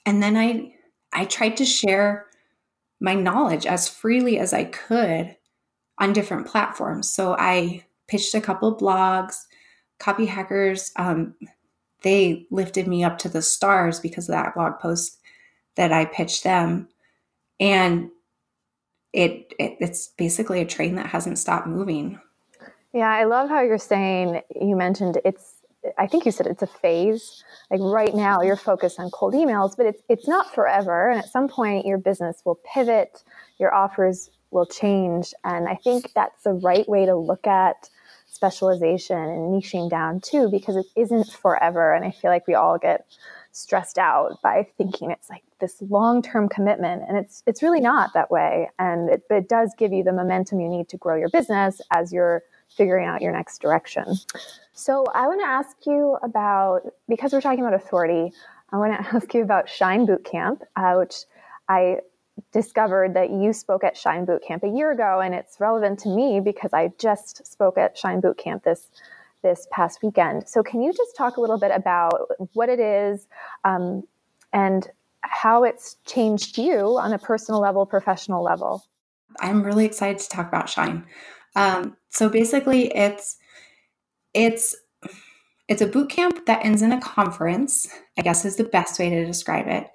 [0.05, 0.75] And then I
[1.13, 2.27] I tried to share
[3.01, 5.37] my knowledge as freely as I could
[6.03, 7.09] on different platforms.
[7.09, 9.37] So I pitched a couple blogs.
[10.01, 11.35] Copyhackers, um,
[12.03, 15.21] they lifted me up to the stars because of that blog post
[15.77, 16.89] that I pitched them.
[17.61, 18.11] And
[19.13, 22.19] it, it it's basically a train that hasn't stopped moving.
[22.93, 25.55] Yeah, I love how you're saying you mentioned it's
[25.99, 27.45] I think you said it's a phase.
[27.71, 31.31] Like right now you're focused on cold emails, but it's it's not forever and at
[31.31, 33.23] some point your business will pivot,
[33.59, 35.35] your offers will change.
[35.45, 37.89] And I think that's the right way to look at
[38.27, 41.93] specialization and niching down too, because it isn't forever.
[41.95, 43.07] And I feel like we all get
[43.53, 48.31] stressed out by thinking it's like this long-term commitment and it's it's really not that
[48.31, 51.81] way and it, it does give you the momentum you need to grow your business
[51.91, 54.17] as you're figuring out your next direction
[54.73, 58.33] so i want to ask you about because we're talking about authority
[58.73, 61.15] i want to ask you about shine bootcamp uh, which
[61.69, 61.99] i
[62.53, 66.09] discovered that you spoke at Shine Boot Camp a year ago, and it's relevant to
[66.09, 68.89] me because I just spoke at Shine Boot Camp this
[69.43, 70.49] this past weekend.
[70.49, 73.27] So, can you just talk a little bit about what it is
[73.65, 74.05] um,
[74.53, 74.89] and
[75.23, 78.85] how it's changed you on a personal level, professional level?
[79.41, 81.07] I'm really excited to talk about Shine.
[81.57, 83.37] Um, so basically, it's
[84.35, 84.75] it's
[85.69, 87.89] it's a boot camp that ends in a conference.
[88.19, 89.89] I guess is the best way to describe it.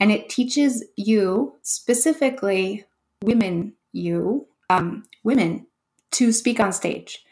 [0.00, 2.84] And it teaches you, specifically
[3.22, 5.66] women, you, um, women,
[6.12, 7.24] to speak on stage.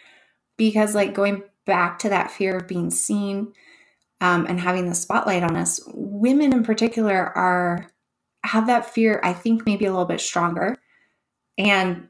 [0.57, 3.53] Because, like, going back to that fear of being seen
[4.21, 7.89] um, and having the spotlight on us, women in particular are
[8.45, 10.77] have that fear, I think, maybe a little bit stronger.
[11.59, 12.09] And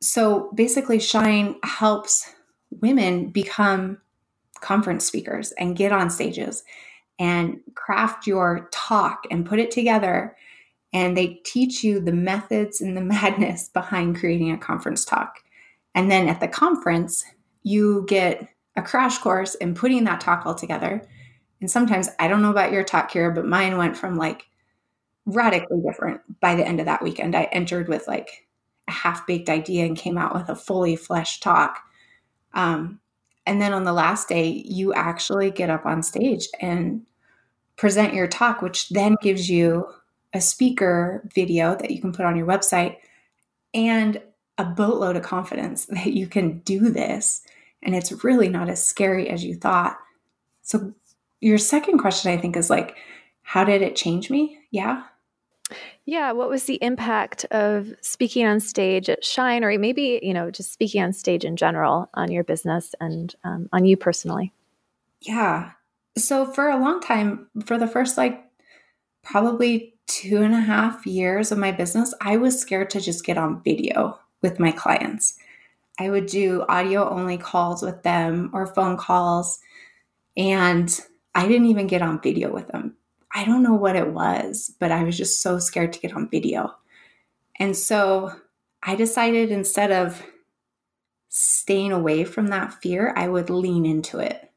[0.00, 2.32] so basically, Shine helps
[2.70, 3.98] women become
[4.60, 6.64] conference speakers and get on stages
[7.18, 10.36] and craft your talk and put it together.
[10.92, 15.42] And they teach you the methods and the madness behind creating a conference talk.
[15.94, 17.24] And then at the conference,
[17.62, 21.06] you get a crash course in putting that talk all together.
[21.60, 24.46] And sometimes, I don't know about your talk here, but mine went from like
[25.26, 27.34] radically different by the end of that weekend.
[27.34, 28.46] I entered with like
[28.86, 31.80] a half baked idea and came out with a fully fleshed talk.
[32.54, 33.00] Um,
[33.46, 37.02] and then on the last day, you actually get up on stage and
[37.78, 39.88] present your talk, which then gives you
[40.34, 42.96] a speaker video that you can put on your website
[43.72, 44.20] and
[44.58, 47.40] a boatload of confidence that you can do this.
[47.82, 49.96] And it's really not as scary as you thought.
[50.62, 50.92] So,
[51.40, 52.96] your second question, I think, is like,
[53.42, 54.58] how did it change me?
[54.72, 55.04] Yeah.
[56.04, 56.32] Yeah.
[56.32, 60.72] What was the impact of speaking on stage at Shine, or maybe, you know, just
[60.72, 64.52] speaking on stage in general on your business and um, on you personally?
[65.20, 65.70] Yeah.
[66.18, 68.44] So for a long time, for the first like
[69.22, 73.38] probably two and a half years of my business, I was scared to just get
[73.38, 75.36] on video with my clients.
[75.98, 79.60] I would do audio only calls with them or phone calls
[80.36, 81.00] And
[81.34, 82.96] I didn't even get on video with them.
[83.32, 86.30] I don't know what it was, but I was just so scared to get on
[86.30, 86.74] video.
[87.58, 88.32] And so
[88.82, 90.22] I decided instead of
[91.28, 94.47] staying away from that fear, I would lean into it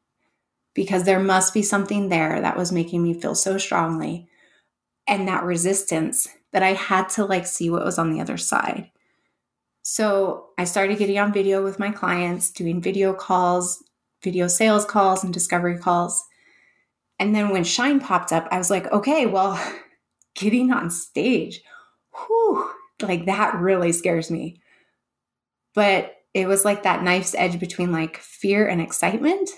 [0.74, 4.28] because there must be something there that was making me feel so strongly
[5.06, 8.90] and that resistance that I had to like see what was on the other side.
[9.82, 13.82] So I started getting on video with my clients, doing video calls,
[14.22, 16.24] video sales calls, and discovery calls.
[17.18, 19.60] And then when Shine popped up, I was like, okay, well,
[20.34, 21.60] getting on stage,
[22.14, 22.70] whew,
[23.00, 24.60] like that really scares me.
[25.74, 29.50] But it was like that knife's edge between like fear and excitement.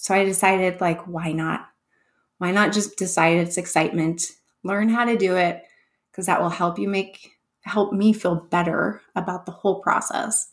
[0.00, 1.68] So I decided, like, why not?
[2.38, 4.22] Why not just decide it's excitement,
[4.64, 5.62] learn how to do it,
[6.10, 7.32] because that will help you make,
[7.64, 10.48] help me feel better about the whole process.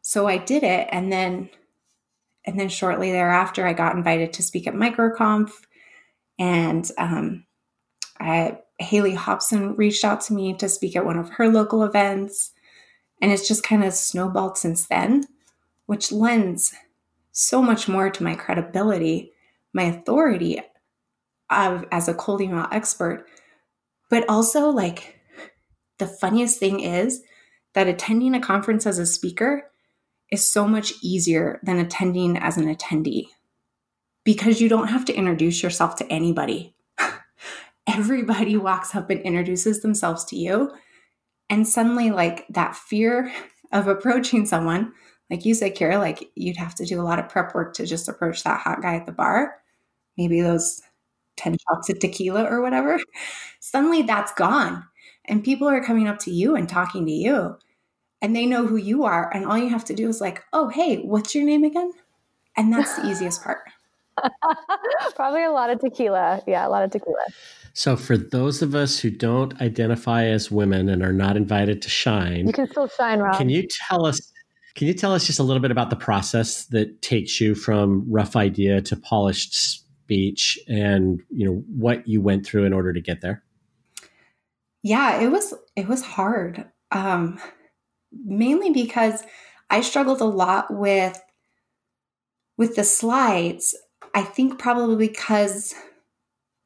[0.00, 0.88] So I did it.
[0.92, 1.50] And then,
[2.46, 5.50] and then shortly thereafter, I got invited to speak at MicroConf.
[6.38, 7.44] And um,
[8.20, 12.52] I, Hayley Hobson reached out to me to speak at one of her local events.
[13.20, 15.24] And it's just kind of snowballed since then,
[15.86, 16.72] which lends
[17.32, 19.32] so much more to my credibility,
[19.72, 20.60] my authority
[21.50, 23.26] of, as a cold email expert.
[24.10, 25.18] But also, like,
[25.98, 27.22] the funniest thing is
[27.74, 29.70] that attending a conference as a speaker
[30.30, 33.26] is so much easier than attending as an attendee
[34.24, 36.74] because you don't have to introduce yourself to anybody.
[37.86, 40.70] Everybody walks up and introduces themselves to you
[41.52, 43.30] and suddenly, like that fear
[43.72, 44.94] of approaching someone,
[45.32, 47.86] like you said, Kira, like you'd have to do a lot of prep work to
[47.86, 49.56] just approach that hot guy at the bar.
[50.18, 50.82] Maybe those
[51.38, 53.00] 10 shots of tequila or whatever.
[53.60, 54.84] Suddenly that's gone.
[55.24, 57.56] And people are coming up to you and talking to you.
[58.20, 59.34] And they know who you are.
[59.34, 61.92] And all you have to do is like, oh, hey, what's your name again?
[62.54, 63.62] And that's the easiest part.
[65.16, 66.42] Probably a lot of tequila.
[66.46, 67.24] Yeah, a lot of tequila.
[67.72, 71.88] So, for those of us who don't identify as women and are not invited to
[71.88, 73.38] shine, you can still shine, Rob.
[73.38, 74.31] Can you tell us?
[74.74, 78.10] Can you tell us just a little bit about the process that takes you from
[78.10, 83.00] rough idea to polished speech, and you know what you went through in order to
[83.00, 83.42] get there?
[84.82, 87.38] Yeah, it was it was hard, um,
[88.12, 89.22] mainly because
[89.68, 91.20] I struggled a lot with
[92.56, 93.76] with the slides.
[94.14, 95.74] I think probably because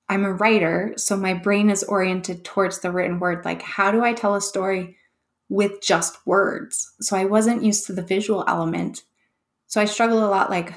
[0.08, 3.44] I'm a writer, so my brain is oriented towards the written word.
[3.44, 4.96] Like, how do I tell a story
[5.48, 6.92] with just words?
[7.00, 9.02] So I wasn't used to the visual element.
[9.66, 10.74] So I struggle a lot like,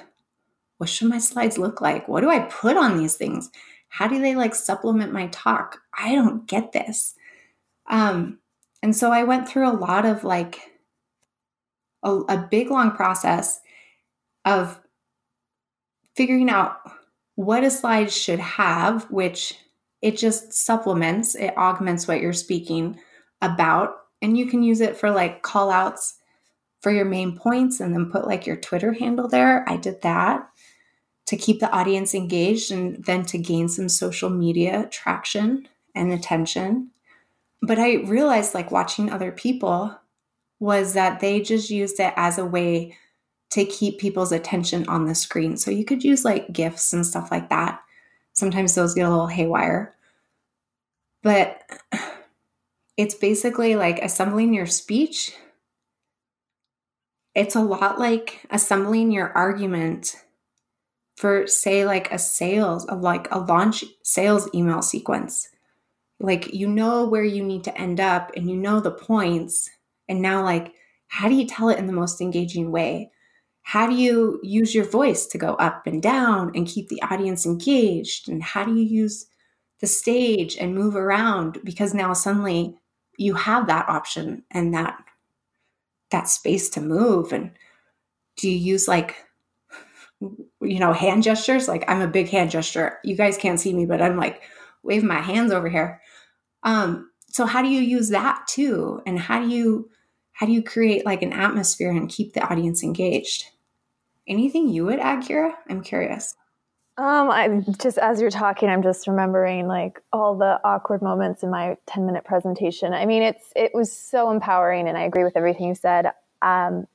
[0.78, 2.08] what should my slides look like?
[2.08, 3.50] What do I put on these things?
[3.90, 5.80] How do they like supplement my talk?
[5.98, 7.16] I don't get this.
[7.88, 8.40] Um,
[8.82, 10.60] and so I went through a lot of like
[12.04, 13.60] a, a big long process
[14.46, 14.80] of
[16.16, 16.78] figuring out
[17.36, 19.54] what a slide should have, which
[20.02, 23.00] it just supplements, it augments what you're speaking
[23.42, 23.96] about.
[24.22, 26.16] And you can use it for like call outs
[26.82, 29.68] for your main points and then put like your Twitter handle there.
[29.70, 30.50] I did that
[31.28, 36.90] to keep the audience engaged and then to gain some social media traction and attention.
[37.62, 39.96] But I realized like watching other people
[40.60, 42.98] was that they just used it as a way
[43.52, 45.58] to keep people's attention on the screen.
[45.58, 47.82] So you could use like GIFs and stuff like that.
[48.34, 49.96] Sometimes those get a little haywire.
[51.24, 51.62] But
[53.00, 55.32] it's basically like assembling your speech.
[57.34, 60.18] It's a lot like assembling your argument
[61.16, 65.47] for say like a sales like a launch sales email sequence.
[66.20, 69.70] Like you know where you need to end up and you know the points
[70.10, 70.74] and now like
[71.08, 73.12] how do you tell it in the most engaging way?
[73.70, 77.45] how do you use your voice to go up and down and keep the audience
[77.45, 78.28] engaged?
[78.28, 79.28] And how do you use
[79.80, 81.60] the stage and move around?
[81.64, 82.80] Because now suddenly
[83.20, 84.98] you have that option and that
[86.10, 87.34] that space to move.
[87.34, 87.52] And
[88.38, 89.18] do you use like
[90.22, 91.68] you know hand gestures?
[91.68, 92.98] Like I'm a big hand gesture.
[93.04, 94.42] You guys can't see me, but I'm like
[94.84, 96.02] waving my hands over here.
[96.64, 99.02] Um, so how do you use that too?
[99.06, 99.90] And how do you
[100.32, 103.48] how do you create like an atmosphere and keep the audience engaged?
[104.28, 105.52] Anything you would add, Kira?
[105.70, 106.36] I'm curious.
[107.00, 111.50] Um, I just as you're talking, I'm just remembering like all the awkward moments in
[111.50, 112.93] my 10 minute presentation.
[112.93, 116.12] I mean, it's it was so empowering, and I agree with everything you said.
[116.41, 116.88] Um,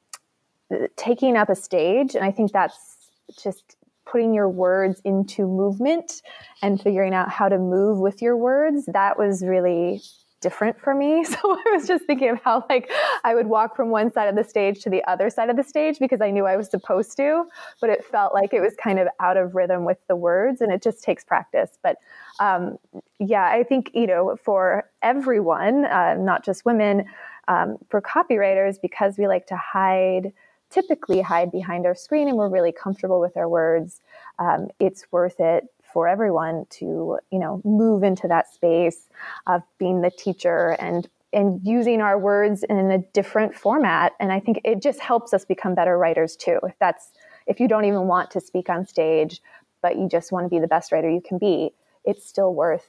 [0.97, 2.99] taking up a stage, and I think that's
[3.43, 6.21] just putting your words into movement
[6.61, 8.85] and figuring out how to move with your words.
[8.93, 10.03] That was really
[10.45, 11.25] different for me.
[11.35, 12.91] So I was just thinking of how like
[13.25, 15.65] I would walk from one side of the stage to the other side of the
[15.65, 17.47] stage because I knew I was supposed to,
[17.81, 20.71] but it felt like it was kind of out of rhythm with the words and
[20.71, 21.71] it just takes practice.
[21.83, 21.97] But
[22.39, 22.77] um,
[23.19, 27.07] yeah, I think, you know, for everyone, uh, not just women,
[27.49, 30.33] um, for copywriters, because we like to hide,
[30.71, 34.03] typically hide behind our screen and we're really comfortable with our words,
[34.39, 35.65] um, it's worth it
[35.95, 39.09] for everyone to you know move into that space
[39.47, 44.13] of being the teacher and and using our words in a different format.
[44.21, 46.59] And i think it just helps us become better writers too.
[46.65, 47.13] If that's
[47.47, 49.41] if you don't even want to speak on stage
[49.81, 51.71] but you just want to be the best writer you can be
[52.05, 52.89] it's still worth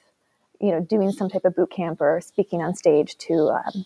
[0.59, 3.85] you know doing some type of boot camp or speaking on stage to um,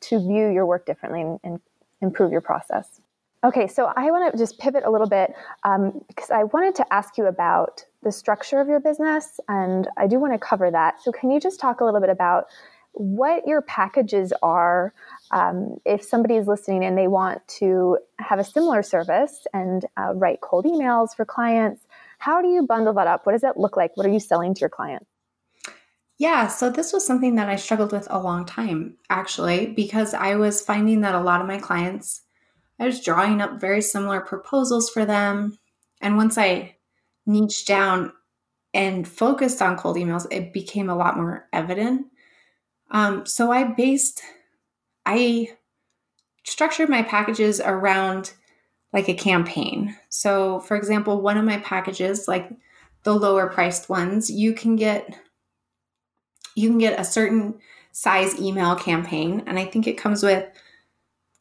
[0.00, 1.60] to view your work differently and, and
[2.00, 3.00] improve your process.
[3.44, 5.34] Okay, so I want to just pivot a little bit
[5.64, 10.06] um, because I wanted to ask you about the structure of your business, and I
[10.06, 11.02] do want to cover that.
[11.02, 12.46] So, can you just talk a little bit about
[12.92, 14.94] what your packages are
[15.32, 20.14] um, if somebody is listening and they want to have a similar service and uh,
[20.14, 21.86] write cold emails for clients?
[22.18, 23.26] How do you bundle that up?
[23.26, 23.96] What does that look like?
[23.96, 25.06] What are you selling to your clients?
[26.16, 30.36] Yeah, so this was something that I struggled with a long time, actually, because I
[30.36, 32.22] was finding that a lot of my clients
[32.78, 35.58] I was drawing up very similar proposals for them.
[36.00, 36.76] And once I
[37.26, 38.12] niched down
[38.72, 42.06] and focused on cold emails, it became a lot more evident.
[42.90, 44.22] Um, so I based,
[45.06, 45.48] I
[46.44, 48.32] structured my packages around
[48.92, 49.96] like a campaign.
[50.08, 52.50] So, for example, one of my packages, like
[53.02, 55.18] the lower priced ones, you can get
[56.56, 57.58] you can get a certain
[57.90, 60.46] size email campaign, and I think it comes with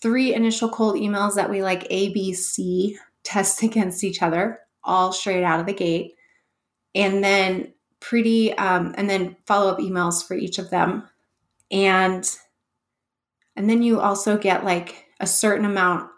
[0.02, 5.60] three initial cold emails that we like ABC test against each other, all straight out
[5.60, 6.14] of the gate.
[6.96, 11.08] And then pretty, um, and then follow up emails for each of them.
[11.72, 12.30] And
[13.56, 16.10] and then you also get like a certain amount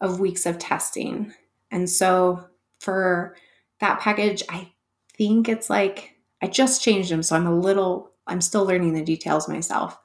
[0.00, 1.32] of weeks of testing.
[1.70, 2.44] And so
[2.80, 3.36] for
[3.80, 4.72] that package, I
[5.16, 7.22] think it's like I just changed them.
[7.22, 9.98] So I'm a little, I'm still learning the details myself.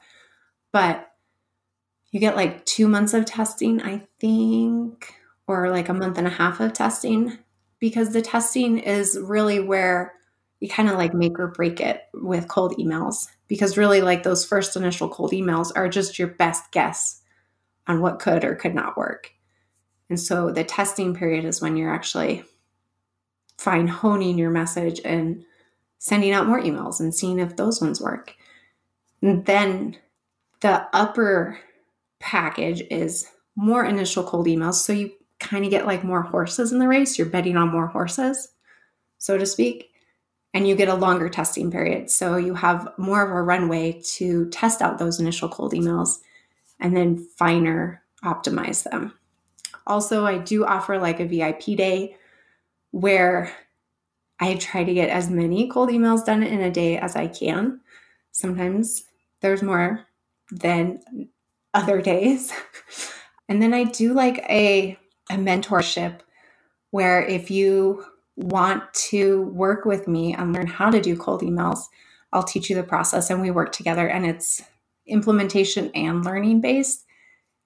[0.72, 1.10] But
[2.12, 5.14] you get like two months of testing, I think,
[5.48, 7.38] or like a month and a half of testing,
[7.84, 10.14] because the testing is really where
[10.62, 13.28] you kind of like make or break it with cold emails.
[13.50, 17.22] Because really, like those first initial cold emails are just your best guess
[17.86, 19.34] on what could or could not work.
[20.10, 22.46] And so the testing period is when you're actually
[23.58, 25.44] fine honing your message and
[25.98, 28.34] sending out more emails and seeing if those ones work.
[29.22, 29.98] And then
[30.62, 31.60] the upper
[32.22, 34.76] package is more initial cold emails.
[34.76, 35.12] So you
[35.44, 37.18] kind of get like more horses in the race.
[37.18, 38.50] You're betting on more horses,
[39.18, 39.92] so to speak.
[40.56, 42.10] And you get a longer testing period.
[42.12, 46.20] So you have more of a runway to test out those initial cold emails
[46.80, 49.14] and then finer optimize them.
[49.88, 52.16] Also, I do offer like a VIP day
[52.92, 53.52] where
[54.40, 57.82] I try to get as many cold emails done in a day as I can.
[58.32, 59.06] Sometimes
[59.42, 60.06] there's more
[60.52, 61.00] than
[61.74, 62.54] other days.
[63.50, 64.98] and then I do like a,
[65.34, 66.20] a mentorship
[66.92, 68.06] where if you
[68.36, 71.84] want to work with me and learn how to do cold emails,
[72.32, 74.62] I'll teach you the process and we work together and it's
[75.06, 77.06] implementation and learning based.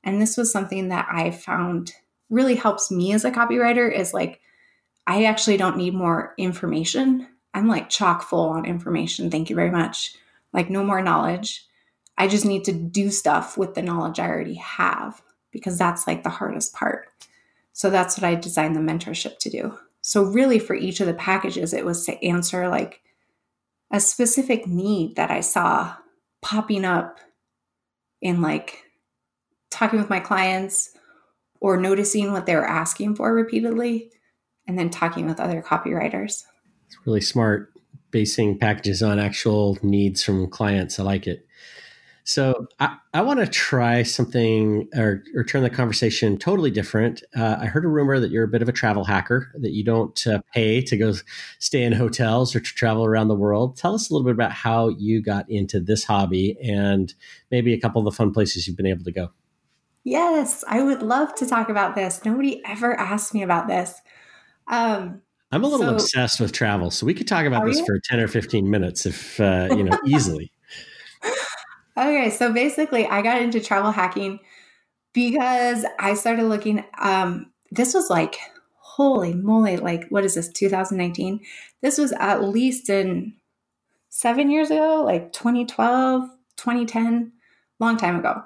[0.03, 1.93] And this was something that I found
[2.29, 4.41] really helps me as a copywriter is like
[5.05, 7.27] I actually don't need more information.
[7.53, 9.31] I'm like chock full on information.
[9.31, 10.15] Thank you very much.
[10.51, 11.65] Like no more knowledge.
[12.17, 16.23] I just need to do stuff with the knowledge I already have because that's like
[16.23, 17.07] the hardest part.
[17.77, 19.77] So that's what I designed the mentorship to do.
[20.01, 23.01] So, really, for each of the packages, it was to answer like
[23.93, 25.95] a specific need that I saw
[26.41, 27.19] popping up
[28.19, 28.83] in like
[29.69, 30.89] talking with my clients
[31.61, 34.09] or noticing what they were asking for repeatedly
[34.67, 36.45] and then talking with other copywriters.
[36.87, 37.71] It's really smart
[38.09, 40.99] basing packages on actual needs from clients.
[40.99, 41.45] I like it.
[42.27, 47.23] So I, I want to try something or, or turn the conversation totally different.
[47.33, 49.81] Uh, I heard a rumor that you're a bit of a travel hacker, that you
[49.81, 51.13] don't uh, pay to go
[51.59, 53.77] stay in hotels or to travel around the world.
[53.77, 57.13] Tell us a little bit about how you got into this hobby and
[57.49, 59.29] maybe a couple of the fun places you've been able to go.
[60.03, 62.25] Yes, I would love to talk about this.
[62.25, 64.01] Nobody ever asked me about this.
[64.67, 65.21] Um,
[65.53, 67.85] I'm a little so, obsessed with travel, so we could talk about this you?
[67.85, 70.51] for 10 or 15 minutes if, uh, you know, easily.
[71.97, 74.39] Okay, so basically, I got into travel hacking
[75.13, 76.85] because I started looking.
[76.99, 78.37] Um, this was like,
[78.75, 81.39] holy moly, like, what is this, 2019?
[81.81, 83.33] This was at least in
[84.09, 87.31] seven years ago, like 2012, 2010,
[87.79, 88.43] long time ago.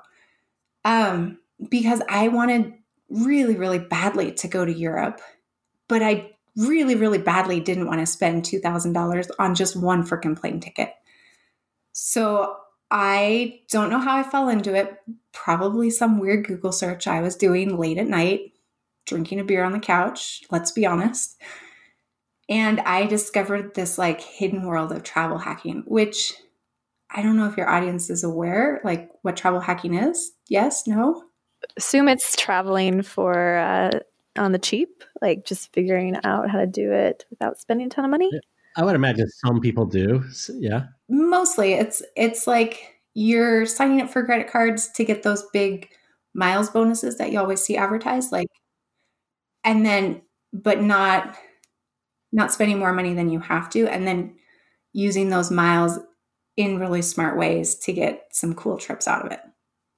[0.85, 1.39] Um,
[1.69, 2.73] because I wanted
[3.09, 5.19] really, really badly to go to Europe,
[5.89, 10.59] but I really, really badly didn't want to spend $2,000 on just one freaking plane
[10.59, 10.93] ticket.
[11.91, 12.57] So
[12.91, 14.97] I don't know how I fell into it.
[15.31, 18.51] Probably some weird Google search I was doing late at night,
[19.05, 21.41] drinking a beer on the couch, let's be honest.
[22.49, 26.33] And I discovered this like hidden world of travel hacking, which
[27.09, 30.33] I don't know if your audience is aware, like what travel hacking is.
[30.49, 31.23] Yes, no?
[31.77, 33.91] Assume it's traveling for uh,
[34.37, 38.03] on the cheap, like just figuring out how to do it without spending a ton
[38.03, 38.29] of money.
[38.75, 40.23] I would imagine some people do.
[40.49, 40.87] Yeah.
[41.11, 45.89] Mostly it's it's like you're signing up for credit cards to get those big
[46.33, 48.47] miles bonuses that you always see advertised like
[49.65, 50.21] and then
[50.53, 51.37] but not
[52.31, 54.35] not spending more money than you have to, and then
[54.93, 55.99] using those miles
[56.57, 59.39] in really smart ways to get some cool trips out of it.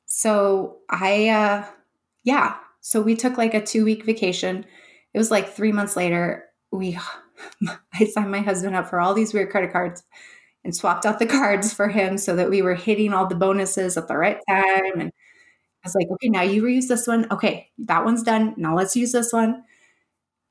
[0.05, 1.65] So I, uh,
[2.23, 4.65] yeah, so we took like a two week vacation.
[5.13, 6.45] It was like three months later.
[6.71, 6.97] We,
[7.93, 10.03] I signed my husband up for all these weird credit cards
[10.63, 13.97] and swapped out the cards for him so that we were hitting all the bonuses
[13.97, 14.99] at the right time.
[14.99, 17.27] And I was like, okay, now you reuse this one.
[17.31, 18.53] Okay, that one's done.
[18.57, 19.63] Now let's use this one.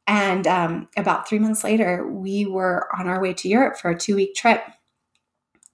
[0.06, 3.98] And um, about three months later, we were on our way to Europe for a
[3.98, 4.62] two week trip.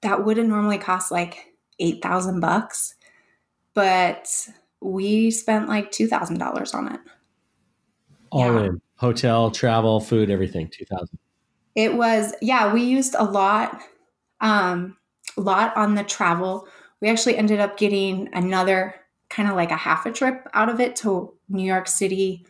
[0.03, 2.95] That would have normally cost like eight thousand bucks,
[3.75, 4.49] but
[4.81, 7.01] we spent like two thousand dollars on it.
[8.31, 8.65] All yeah.
[8.65, 10.69] in hotel, travel, food, everything.
[10.69, 11.19] Two thousand.
[11.75, 12.73] It was yeah.
[12.73, 13.81] We used a lot,
[14.41, 14.97] um,
[15.37, 16.69] a lot on the travel.
[17.01, 18.95] We actually ended up getting another
[19.31, 22.47] kind of like a half a trip out of it to New York City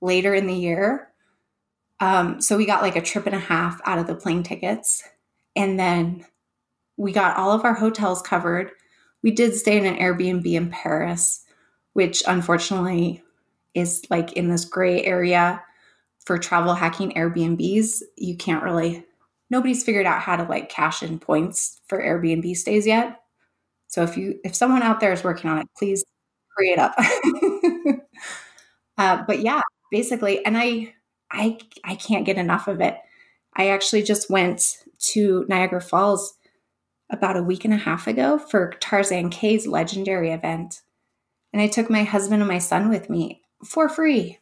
[0.00, 1.10] later in the year
[2.00, 5.04] um, so we got like a trip and a half out of the plane tickets.
[5.54, 6.24] And then
[6.96, 8.70] we got all of our hotels covered.
[9.22, 11.44] We did stay in an Airbnb in Paris,
[11.92, 13.22] which unfortunately
[13.74, 15.62] is like in this gray area
[16.24, 18.02] for travel hacking Airbnbs.
[18.16, 19.04] You can't really,
[19.50, 23.20] nobody's figured out how to like cash in points for Airbnb stays yet.
[23.88, 26.04] So if you, if someone out there is working on it, please
[26.56, 26.94] hurry it up.
[28.98, 30.94] uh, but yeah, basically, and I,
[31.30, 32.96] I I can't get enough of it.
[33.56, 34.78] I actually just went
[35.12, 36.34] to Niagara Falls
[37.10, 40.82] about a week and a half ago for Tarzan Kay's legendary event.
[41.52, 44.38] And I took my husband and my son with me for free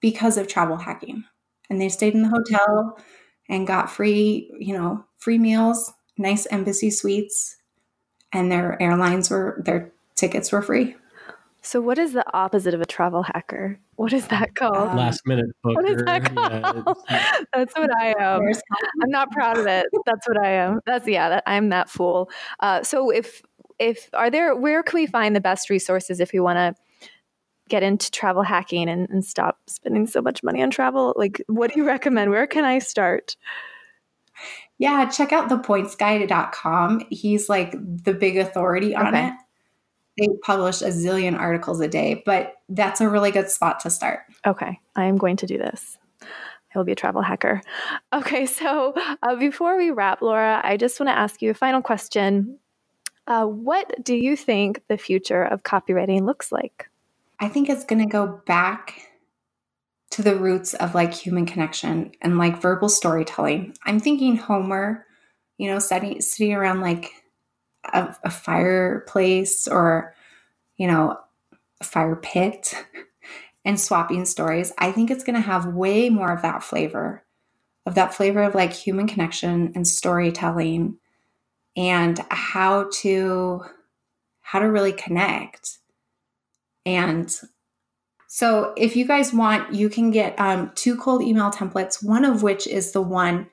[0.00, 1.24] because of travel hacking.
[1.68, 2.98] And they stayed in the hotel
[3.48, 7.56] and got free, you know, free meals, nice embassy suites,
[8.32, 10.96] and their airlines were their tickets were free.
[11.64, 13.80] So, what is the opposite of a travel hacker?
[13.96, 14.94] What is that called?
[14.94, 15.80] Last minute booker.
[15.80, 16.98] What is that called?
[17.08, 18.42] Yeah, That's what I am.
[19.02, 19.86] I'm not proud of it.
[20.04, 20.80] That's what I am.
[20.84, 21.30] That's yeah.
[21.30, 22.30] That, I'm that fool.
[22.60, 23.40] Uh, so, if
[23.78, 26.74] if are there, where can we find the best resources if we want to
[27.68, 31.14] get into travel hacking and, and stop spending so much money on travel?
[31.16, 32.30] Like, what do you recommend?
[32.30, 33.36] Where can I start?
[34.78, 37.06] Yeah, check out thepointsguy.com.
[37.10, 39.28] He's like the big authority on okay.
[39.28, 39.34] it
[40.18, 44.20] they publish a zillion articles a day, but that's a really good spot to start.
[44.46, 45.98] Okay, I am going to do this.
[46.22, 47.60] I will be a travel hacker.
[48.12, 51.82] Okay, so uh, before we wrap, Laura, I just want to ask you a final
[51.82, 52.58] question.
[53.26, 56.88] Uh, what do you think the future of copywriting looks like?
[57.44, 59.02] I think it's going to go back
[60.12, 63.76] to the roots of like human connection and like verbal storytelling.
[63.84, 65.04] I'm thinking Homer,
[65.58, 67.10] you know, sitting, sitting around like
[67.92, 70.14] a, a fireplace or,
[70.78, 71.18] you know,
[71.82, 72.74] a fire pit
[73.66, 77.26] and swapping stories, I think it's going to have way more of that flavor,
[77.84, 80.96] of that flavor of like human connection and storytelling
[81.76, 83.64] and how to
[84.40, 85.80] how to really connect.
[86.86, 87.34] And
[88.28, 92.42] so if you guys want, you can get um, two cold email templates, one of
[92.42, 93.48] which is the one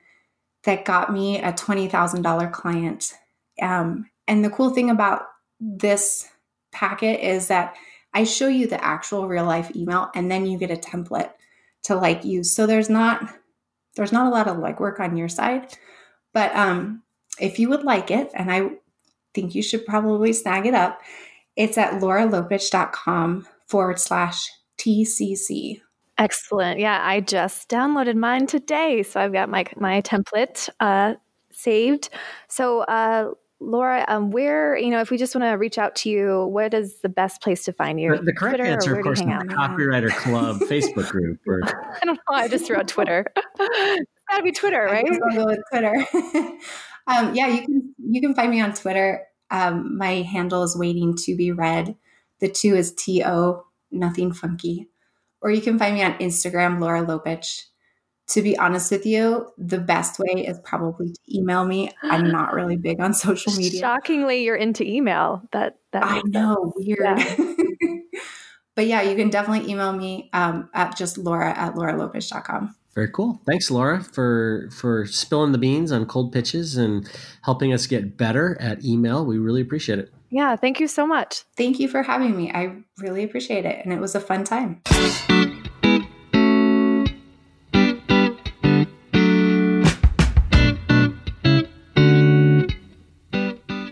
[0.64, 3.12] that got me a $20,000 client.
[3.60, 5.22] Um, and the cool thing about
[5.60, 6.28] this
[6.72, 7.76] packet is that
[8.14, 11.30] I show you the actual real life email and then you get a template
[11.84, 12.54] to like use.
[12.54, 13.28] So there's not
[13.94, 15.76] there's not a lot of legwork on your side.
[16.32, 17.02] But um
[17.38, 18.70] if you would like it, and I
[19.34, 21.00] think you should probably snag it up,
[21.56, 24.48] it's at lauralopuch.com forward slash
[24.78, 25.80] TCC.
[26.18, 26.78] Excellent.
[26.78, 29.02] Yeah, I just downloaded mine today.
[29.02, 31.14] So I've got my my template uh,
[31.50, 32.10] saved.
[32.48, 33.30] So uh,
[33.62, 36.74] Laura, um, where, you know, if we just want to reach out to you, what
[36.74, 38.16] is the best place to find you?
[38.16, 41.40] The, the correct Twitter, answer, of course, is the Copywriter Club Facebook group.
[41.46, 41.60] Or...
[42.02, 42.36] I don't know.
[42.36, 43.24] I just threw out Twitter.
[43.58, 45.04] it's gotta be Twitter, right?
[45.06, 45.94] I'll go with Twitter.
[47.06, 49.22] um, yeah, you can, you can find me on Twitter.
[49.52, 51.94] Um, my handle is waiting to be read.
[52.40, 54.88] The two is T O, nothing funky.
[55.42, 57.64] Or you can find me on Instagram, Laura Lopuch.
[58.28, 61.90] To be honest with you, the best way is probably to email me.
[62.02, 63.80] I'm not really big on social media.
[63.80, 65.42] Shockingly, you're into email.
[65.52, 66.86] That that I know, sense.
[66.86, 67.18] weird.
[67.18, 67.98] Yeah.
[68.74, 72.74] but yeah, you can definitely email me um, at just Laura at lauralopuch.com.
[72.94, 73.40] Very cool.
[73.46, 77.08] Thanks, Laura, for for spilling the beans on cold pitches and
[77.42, 79.24] helping us get better at email.
[79.24, 80.12] We really appreciate it.
[80.30, 81.44] Yeah, thank you so much.
[81.56, 82.50] Thank you for having me.
[82.52, 84.82] I really appreciate it, and it was a fun time.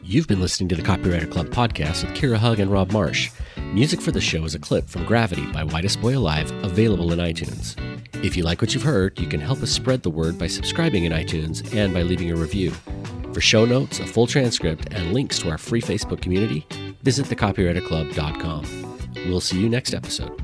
[0.03, 3.31] You've been listening to the Copywriter Club podcast with Kira Hug and Rob Marsh.
[3.73, 7.21] Music for the show is a clip from Gravity by Whitest Boy Alive, available in
[7.21, 7.77] iTunes.
[8.25, 11.05] If you like what you've heard, you can help us spread the word by subscribing
[11.05, 12.73] in iTunes and by leaving a review.
[13.33, 16.67] For show notes, a full transcript, and links to our free Facebook community,
[17.03, 18.99] visit thecopywriterclub.com.
[19.29, 20.37] We'll see you next episode.